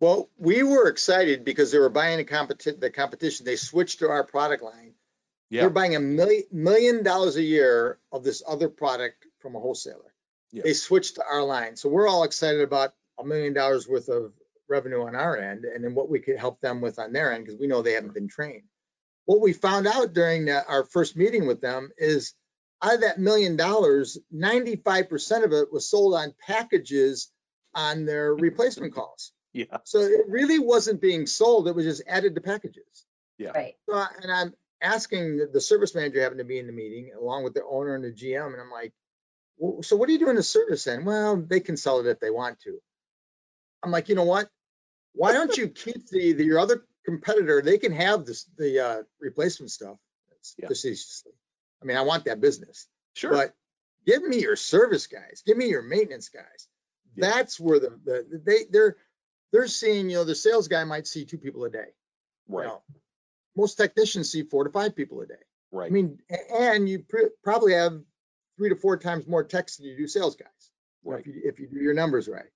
[0.00, 3.46] Well, we were excited because they were buying the competi- the competition.
[3.46, 4.94] They switched to our product line.
[5.48, 5.60] Yeah.
[5.60, 10.12] They're buying a million, million dollars a year of this other product from a wholesaler.
[10.50, 10.62] Yeah.
[10.64, 11.76] They switched to our line.
[11.76, 14.32] So we're all excited about a million dollars worth of
[14.68, 17.44] revenue on our end and then what we could help them with on their end
[17.44, 18.64] because we know they haven't been trained.
[19.26, 22.34] What we found out during the, our first meeting with them is
[22.82, 27.30] out of that million dollars, 95% of it was sold on packages
[27.74, 29.32] on their replacement calls.
[29.52, 29.78] Yeah.
[29.84, 31.68] So it really wasn't being sold.
[31.68, 33.04] It was just added to packages.
[33.38, 33.50] Yeah.
[33.50, 33.74] Right.
[33.88, 37.12] So, I- and I'm asking the- the service manager happened to be in the meeting
[37.16, 38.52] along with the owner and the GM.
[38.52, 38.92] And I'm like,
[39.58, 41.06] well, so what do you do in the service end?
[41.06, 42.78] Well, they can sell it if they want to.
[43.82, 44.48] I'm like, you know what?
[45.14, 47.62] Why don't you keep the, the your other competitor?
[47.62, 49.96] They can have this, the uh, replacement stuff.
[50.58, 50.66] Yeah.
[50.66, 51.32] facetiously.
[51.80, 53.30] I mean, I want that business, Sure.
[53.30, 53.54] but
[54.06, 55.42] give me your service guys.
[55.46, 56.66] Give me your maintenance guys.
[57.14, 57.30] Yeah.
[57.30, 58.96] That's where the, the, they, they're,
[59.52, 61.94] they're seeing, you know, the sales guy might see two people a day.
[62.48, 62.66] you right.
[62.66, 62.82] know.
[63.56, 65.34] Most technicians see four to five people a day.
[65.70, 65.86] Right.
[65.86, 66.18] I mean,
[66.58, 68.00] and you pr- probably have
[68.56, 70.48] three to four times more techs than you do sales guys.
[71.04, 71.20] you Right.
[71.20, 72.50] If you, if you do your numbers right.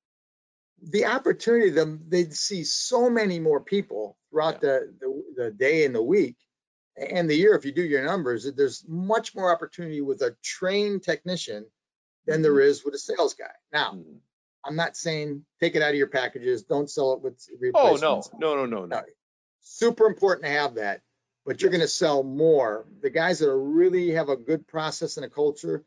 [0.83, 5.95] The opportunity, them, they'd see so many more people throughout the, the, the day and
[5.95, 6.37] the week
[6.97, 7.55] and the year.
[7.55, 11.67] If you do your numbers, that there's much more opportunity with a trained technician
[12.27, 13.53] than there is with a sales guy.
[13.73, 14.21] Now, Mhm.
[14.65, 18.31] I'm not saying take it out of your packages, don't sell it with Oh replacements
[18.33, 18.97] no, no, no, no, no.
[19.01, 19.03] No.
[19.61, 21.03] super important to have that,
[21.45, 21.79] but you're Yes.
[21.79, 22.87] gonna sell more.
[23.01, 25.85] The guys that are really have a good process and a culture,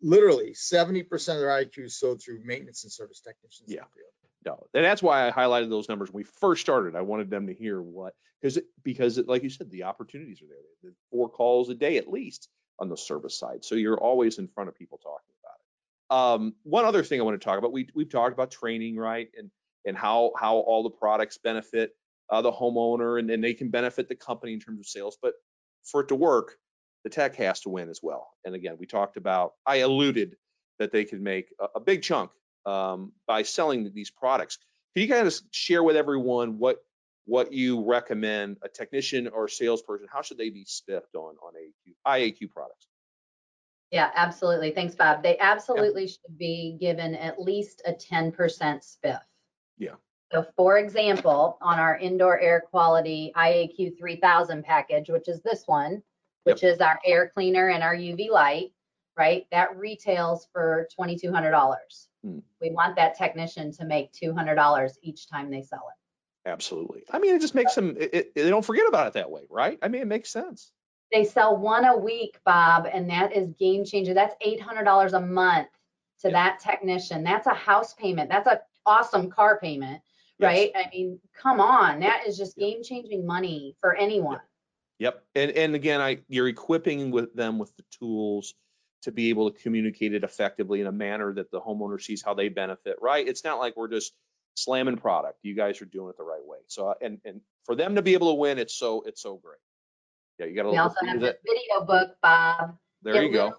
[0.00, 3.70] literally seventy percent of their IQ sold through maintenance and service technicians.
[3.70, 3.84] Yeah.
[4.74, 6.96] And that's why I highlighted those numbers when we first started.
[6.96, 10.90] I wanted them to hear what because because like you said, the opportunities are there.
[10.90, 14.48] The four calls a day at least on the service side, so you're always in
[14.48, 16.44] front of people talking about it.
[16.44, 19.28] Um, one other thing I want to talk about, we, we've talked about training, right?
[19.36, 19.50] And,
[19.86, 21.92] and how, how all the products benefit
[22.30, 25.16] uh, the homeowner and, and they can benefit the company in terms of sales.
[25.20, 25.34] But
[25.84, 26.56] for it to work,
[27.04, 28.28] the tech has to win as well.
[28.44, 30.36] And again, we talked about, I alluded
[30.78, 32.30] that they could make a, a big chunk
[32.66, 34.58] um, by selling these products.
[34.94, 36.78] Can you kind of share with everyone what
[37.26, 40.06] what you recommend a technician or salesperson?
[40.10, 42.86] How should they be spiffed on on AAQ, IAQ products?
[43.90, 44.72] Yeah, absolutely.
[44.72, 45.22] Thanks, Bob.
[45.22, 49.20] They absolutely should be given at least a 10% spiff.
[49.78, 49.94] Yeah.
[50.32, 56.02] So for example, on our indoor air quality IAQ 3000 package, which is this one,
[56.42, 58.72] which is our air cleaner and our UV light,
[59.16, 59.46] right?
[59.52, 61.76] That retails for $2,200.
[62.24, 62.38] Hmm.
[62.60, 66.48] We want that technician to make $200 each time they sell it.
[66.48, 67.04] Absolutely.
[67.10, 67.96] I mean, it just makes them.
[67.98, 69.78] It, it, they don't forget about it that way, right?
[69.82, 70.72] I mean, it makes sense.
[71.12, 74.14] They sell one a week, Bob, and that is game changer.
[74.14, 75.68] That's $800 a month
[76.20, 76.32] to Yeah.
[76.32, 77.24] that technician.
[77.24, 78.30] That's a house payment.
[78.30, 80.02] That's a awesome car payment,
[80.38, 80.48] Yes.
[80.48, 80.72] right?
[80.74, 84.40] I mean, come on, that is just game changing money for anyone.
[84.98, 85.24] Yep.
[85.34, 88.54] And and again, I you're equipping with them with the tools
[89.04, 92.34] to be able to communicate it effectively in a manner that the homeowner sees how
[92.34, 93.26] they benefit, right?
[93.28, 94.14] It's not like we're just
[94.54, 95.38] slamming product.
[95.42, 96.58] You guys are doing it the right way.
[96.66, 99.36] So uh, and and for them to be able to win, it's so it's so
[99.36, 99.58] great.
[100.38, 102.76] Yeah, you got We also to have this video book, Bob.
[103.02, 103.54] there It you go.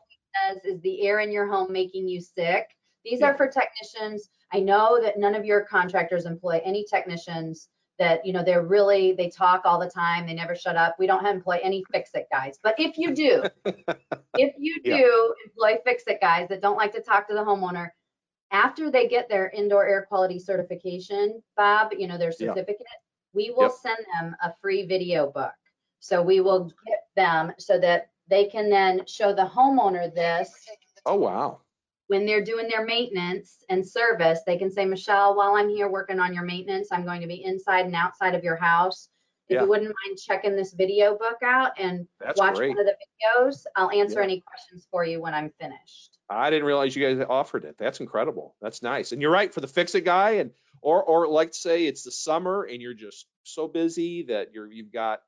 [0.50, 2.68] Says, is the air in your home making you sick?
[3.06, 3.28] These Yeah.
[3.30, 4.30] are for technicians.
[4.52, 7.70] I know that none of your contractors employ any technicians
[8.00, 10.26] that, you know, they're really, they talk all the time.
[10.26, 10.96] They never shut up.
[11.00, 12.60] We don't employ any fix-it guys.
[12.62, 13.44] But if you do,
[14.36, 14.98] if you Yeah.
[14.98, 17.90] do employ fix-it guys that don't like to talk to the homeowner,
[18.52, 22.50] after they get their indoor air quality certification, Bob, you know, their Yeah.
[22.50, 22.88] certificate,
[23.34, 23.72] we will Yep.
[23.82, 25.54] send them a free video book.
[26.00, 30.54] So we will get them so that they can then show the homeowner this
[31.06, 31.62] Oh wow.
[32.08, 34.40] When they're doing their maintenance and service.
[34.46, 37.44] They can say, Michelle, while I'm here working on your maintenance, I'm going to be
[37.44, 39.10] inside and outside of your house.
[39.48, 39.64] If Yeah.
[39.64, 42.70] you wouldn't mind checking this video book out and That's watch great.
[42.70, 44.26] one of the videos, I'll answer Yeah.
[44.26, 46.18] any questions for you when I'm finished.
[46.30, 47.78] I didn't realize you guys offered it.
[47.78, 48.56] That's incredible.
[48.60, 49.12] That's nice.
[49.12, 50.52] And you're right for the fix it guy and
[50.82, 54.92] or or like say it's the summer and you're just so busy that you're you've
[54.92, 55.22] got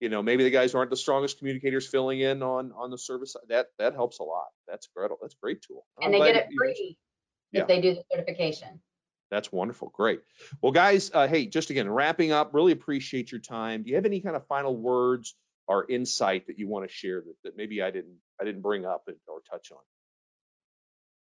[0.00, 3.36] you know maybe the guys aren't the strongest communicators filling in on on the service
[3.48, 4.46] that that helps a lot.
[4.66, 5.10] That's great.
[5.20, 5.86] That's a great tool.
[6.00, 6.98] I'm And they get it you mentioned- free
[7.52, 7.60] Yeah.
[7.62, 8.80] if they do the certification.
[9.30, 9.90] That's wonderful.
[9.94, 10.22] Great.
[10.60, 12.52] Well, guys, uh, hey, just again wrapping up.
[12.52, 13.84] Really appreciate your time.
[13.84, 15.36] Do you have any kind of final words
[15.68, 18.84] or insight that you want to share that, that maybe I didn't I didn't bring
[18.86, 19.78] up or touch on?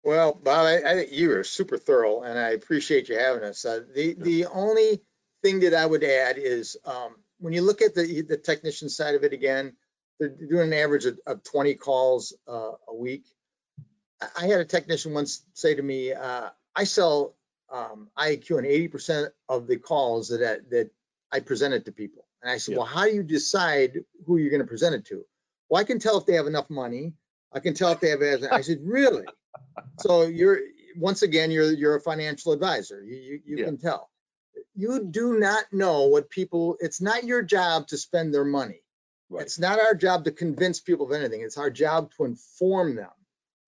[0.05, 3.65] Well, Bob, I, I think you were super thorough and I appreciate you having us.
[3.65, 5.03] Uh, the, the only
[5.43, 9.15] thing that I would add is, um, when you look at the, the technician side
[9.15, 9.75] of it again,
[10.19, 13.25] they're doing an average of, of twenty calls, uh, a week.
[14.39, 17.35] I, had a technician once say to me, uh, I sell,
[17.71, 20.91] um, IAQ eighty percent of the calls that, I- that
[21.33, 22.25] I presented to people.
[22.43, 22.79] And I said, Yeah.
[22.79, 25.25] well, how do you decide who you're gonna present it to?
[25.69, 27.13] Well, I can tell if they have enough money.
[27.53, 29.25] I can tell if they have, I said, really?
[29.99, 30.59] So you're,
[30.97, 33.03] once again, you're, you're a financial advisor.
[33.03, 33.65] You, you, you Yeah.
[33.67, 34.11] can tell.
[34.77, 38.83] You do not know what people, it's not your job to spend their money.
[39.29, 39.43] Right.
[39.43, 41.41] It's not our job to convince people of anything.
[41.41, 43.11] It's our job to inform them.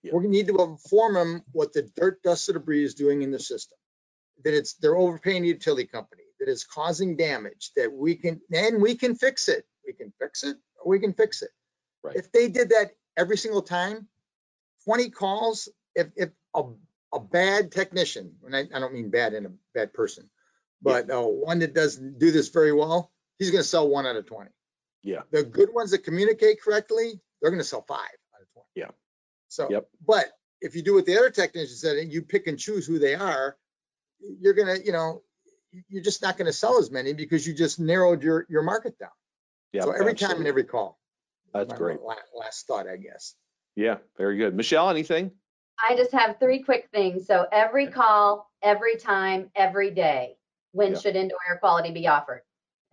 [0.03, 0.15] Yeah.
[0.15, 3.41] We need to inform them what the dirt, dust, and debris is doing in the
[3.41, 3.77] system.
[4.45, 8.81] That it's, they're overpaying the utility company, that it's causing damage, that we can, and
[8.81, 9.65] we can fix it.
[9.85, 11.51] We can fix it, or we can fix it.
[12.05, 12.15] Right.
[12.15, 14.07] If they did that every single time,
[14.85, 16.63] 20 calls, if, if a,
[17.13, 20.31] a bad technician, and I, I don't mean bad in a bad person,
[20.83, 24.27] but uh, one that doesn't do this very well, he's gonna sell one out of
[24.27, 24.51] 20.
[25.03, 25.23] Yeah.
[25.31, 27.99] The good ones that communicate correctly, they're gonna sell five
[28.35, 28.67] out of 20.
[28.75, 28.91] Yeah.
[29.49, 29.89] So, Yep.
[30.07, 30.27] but
[30.61, 33.15] if you do what the other technicians said, and you pick and choose who they
[33.15, 33.57] are,
[34.21, 35.23] you're gonna, you know,
[35.89, 39.11] you're just not gonna sell as many because you just narrowed your, your market down.
[39.73, 39.83] Yeah.
[39.83, 40.99] So every time and every call.
[41.55, 42.01] That's My great.
[42.03, 43.35] la- Last thought, I guess.
[43.75, 44.55] Yeah, very good.
[44.55, 45.31] Michelle, anything?
[45.89, 47.27] I just have three quick things.
[47.27, 50.37] So every call, every time, every day.
[50.73, 50.99] When Yeah.
[50.99, 52.43] should indoor air quality be offered?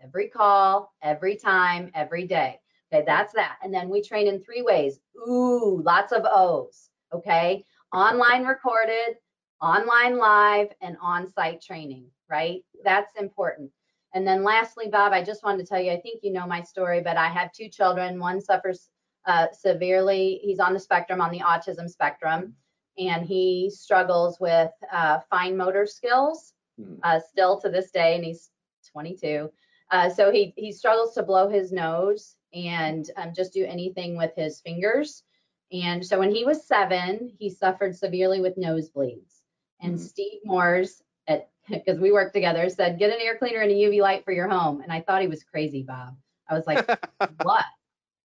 [0.01, 2.59] Every call, every time, every day.
[2.91, 3.57] Okay, that's that.
[3.63, 4.99] And then we train in three ways.
[5.28, 6.89] Ooh, lots of O's.
[7.13, 9.17] Okay, online recorded,
[9.61, 12.09] online live, and on-site training.
[12.30, 12.63] Right?
[12.84, 13.71] That's important.
[14.13, 16.61] And then lastly, Bob, I just wanted to tell you, I think you know my
[16.61, 18.19] story, but I have two children.
[18.19, 18.89] One suffers
[19.26, 22.55] uh, severely, he's on the spectrum, on the autism spectrum,
[22.97, 26.99] and he struggles with uh, fine motor skills Mhm.
[27.03, 28.51] uh, still to this day, and he's
[28.91, 29.51] 22.
[29.91, 34.34] Uh, so he he struggles to blow his nose and um, just do anything with
[34.36, 35.23] his fingers.
[35.71, 39.41] And so when he was seven, he suffered severely with nosebleeds.
[39.82, 39.99] And Mhm.
[39.99, 41.03] Steve Moores,
[41.69, 44.47] because we worked together, said, "Get an air cleaner and a UV light for your
[44.47, 46.15] home." And I thought he was crazy, Bob.
[46.49, 46.88] I was like,
[47.41, 47.65] "What?"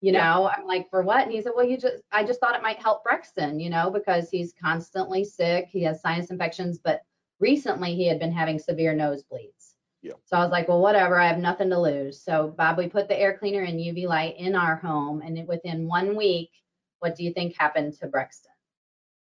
[0.02, 0.24] You Yeah.
[0.36, 2.62] know, I'm like, "For what?" And he said, "Well, you just, I just thought it
[2.64, 5.68] might help Brexton, you know, because he's constantly sick.
[5.70, 7.02] He has sinus infections, but
[7.40, 10.14] recently he had been having severe nosebleeds." Yeah.
[10.26, 11.20] So I was like, "Well, whatever.
[11.20, 14.38] I have nothing to lose." So Bob, we put the air cleaner and UV light
[14.38, 16.52] in our home, and within one week,
[17.00, 18.52] what do you think happened to Brexton?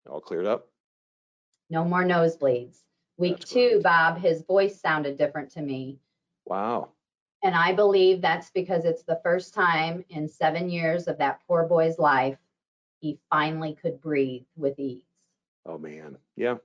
[0.09, 0.69] All cleared up.
[1.71, 2.79] No more nosebleeds.
[3.19, 3.83] Week That's two, great.
[3.83, 5.99] Bob, his voice sounded different to me.
[6.45, 6.91] Wow.
[7.43, 11.65] And I believe that's because it's the first time in seven years of that poor
[11.65, 12.39] boy's life
[13.01, 15.03] he finally could breathe with ease.
[15.65, 16.17] Oh man.
[16.37, 16.57] Yeah.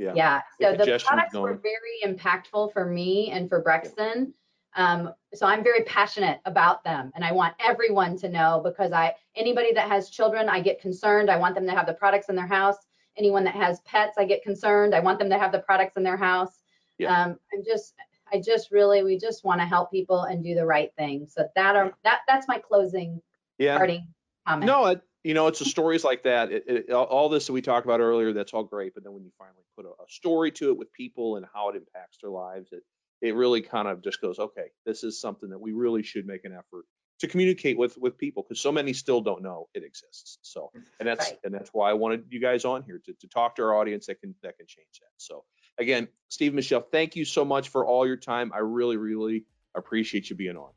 [0.00, 0.14] Yeah.
[0.14, 0.40] Yeah.
[0.60, 4.32] So the congestion's products were very impactful for me and for Brexton.
[4.76, 9.14] Um, so I'm very passionate about them and I want everyone to know because I
[9.36, 11.28] anybody that has children, I get concerned.
[11.30, 12.76] I want them to have the products in their house.
[13.18, 14.94] Anyone that has pets, I get concerned.
[14.94, 16.62] I want them to have the products in their house.
[16.98, 17.24] Yeah.
[17.24, 17.94] Um, I'm just
[18.32, 21.26] I just really we just want to help people and do the right thing.
[21.28, 23.20] So that are that that's my closing
[23.58, 23.76] Yeah.
[23.76, 24.06] parting
[24.46, 24.66] comment.
[24.66, 26.50] No, it, you know, it's the stories like that.
[26.50, 28.94] It, it, all- all this that we talked about earlier, that's all great.
[28.94, 31.68] But then when you finally put a, a story to it with people and how
[31.70, 32.82] it impacts their lives, it
[33.20, 36.46] it really kind of just goes, okay, this is something that we really should make
[36.46, 36.86] an effort
[37.18, 40.38] to communicate with with people because so many still don't know it exists.
[40.40, 41.38] So, and that's Right.
[41.44, 44.06] and that's why I wanted you guys on here to to talk to our audience
[44.06, 45.10] that can that can change that.
[45.18, 45.44] So,
[45.78, 48.52] again, Steve Michelle, thank you so much for all your time.
[48.54, 49.44] I really, really
[49.74, 50.70] appreciate you being on.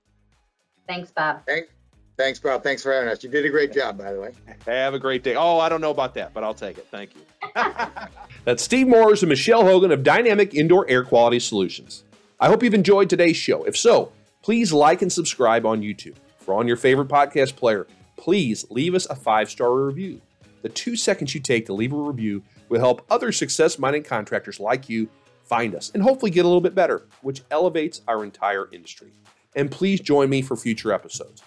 [0.86, 1.46] Thanks, Bob.
[1.48, 1.70] Thanks,
[2.18, 2.64] Bob.
[2.64, 3.24] Thanks for having us.
[3.24, 4.32] You did a great job, by the way.
[4.66, 5.36] Have a great day.
[5.36, 6.88] Oh, I don't know about that, but I'll take it.
[6.92, 7.22] Thank you.
[8.46, 12.04] That's Steve Morris and Michelle Hogan of Dynamic Indoor Air Quality Solutions.
[12.40, 13.64] I hope you've enjoyed today's show.
[13.64, 14.12] If so,
[14.42, 16.16] please like and subscribe on YouTube.
[16.40, 17.88] If we're on your favorite podcast player,
[18.18, 20.22] please leave us a five star review.
[20.62, 24.60] The two seconds you take to leave a review will help other success minded contractors
[24.60, 25.10] like you
[25.44, 29.12] find us and hopefully get a little bit better, which elevates our entire industry.
[29.56, 31.44] And please join me for future episodes.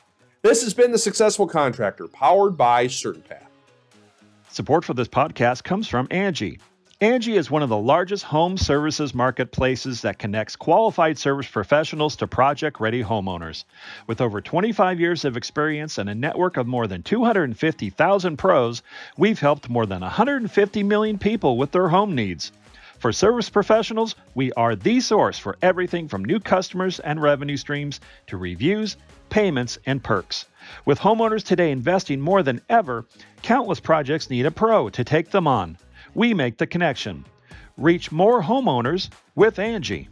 [0.46, 3.48] This has been The Successful Contractor, powered by CertainPath.
[4.48, 6.60] Support for this podcast comes from Angie.
[7.00, 12.28] Angie is one of the largest home services marketplaces that connects qualified service professionals to
[12.28, 13.64] project ready homeowners.
[14.06, 18.82] With over 25 years of experience and a network of more than 250,000 pros,
[19.16, 22.52] we've helped more than 150 million people with their home needs.
[23.06, 28.00] For service professionals, we are the source for everything from new customers and revenue streams
[28.26, 28.96] to reviews,
[29.30, 30.46] payments, and perks.
[30.86, 33.06] With homeowners today investing more than ever,
[33.42, 35.78] countless projects need a pro to take them on.
[36.16, 37.24] We make the connection.
[37.76, 40.08] Reach more homeowners with Angie.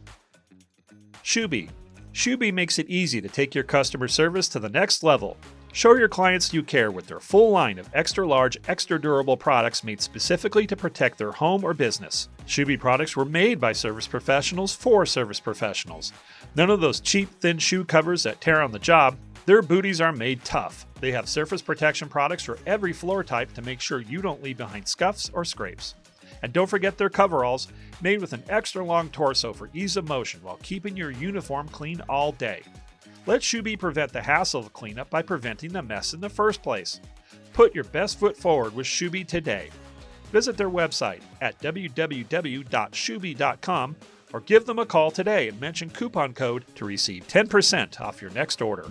[1.25, 1.71] Shubee.
[2.13, 5.37] Shubee makes it easy to take your customer service to the next level.
[5.73, 9.83] Show your clients you care with their full line of extra large, extra durable products
[9.83, 12.29] made specifically to protect their home or business.
[12.47, 16.13] Shubee products were made by service professionals for service professionals.
[16.55, 19.17] None of those cheap, thin shoe covers that tear on the job.
[19.47, 20.87] Their booties are made tough.
[21.01, 24.59] They have surface protection products for every floor type to make sure you don't leave
[24.59, 25.95] behind scuffs or scrapes.
[26.43, 27.69] And don't forget their coveralls,
[28.03, 32.03] made with an extra long torso for ease of motion while keeping your uniform clean
[32.09, 32.63] all day.
[33.27, 37.01] Let Shubee prevent the hassle of cleanup by preventing the mess in the first place.
[37.55, 39.71] Put your best foot forward with Shubee today.
[40.35, 43.97] Visit their website at www.shubee.com
[44.33, 48.33] or give them a call today and mention coupon code to receive 10% off your
[48.33, 48.91] next order.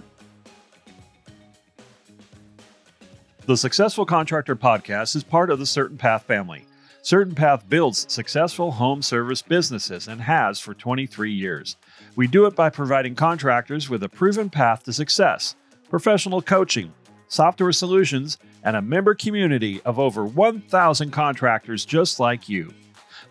[3.45, 6.65] The Successful Contractor Podcast is part of the CertainPath family.
[7.01, 11.75] CertainPath builds successful home service businesses and has for 23 years.
[12.15, 15.57] We do it by providing contractors with a proven path to success,
[15.89, 16.93] professional coaching,
[17.27, 22.73] software solutions, and a member community of over 1,000 contractors just like you.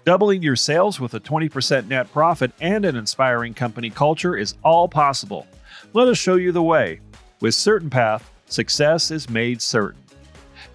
[0.04, 4.88] Doubling your sales with a 20% net profit and an inspiring company culture is all
[4.88, 5.46] possible.
[5.92, 7.00] Let us show you the way.
[7.40, 10.02] With CertainPath, success is made certain.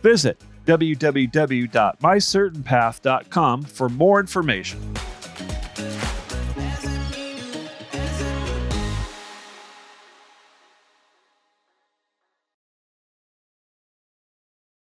[0.01, 4.93] Visit www.mycertainpath.com for more information.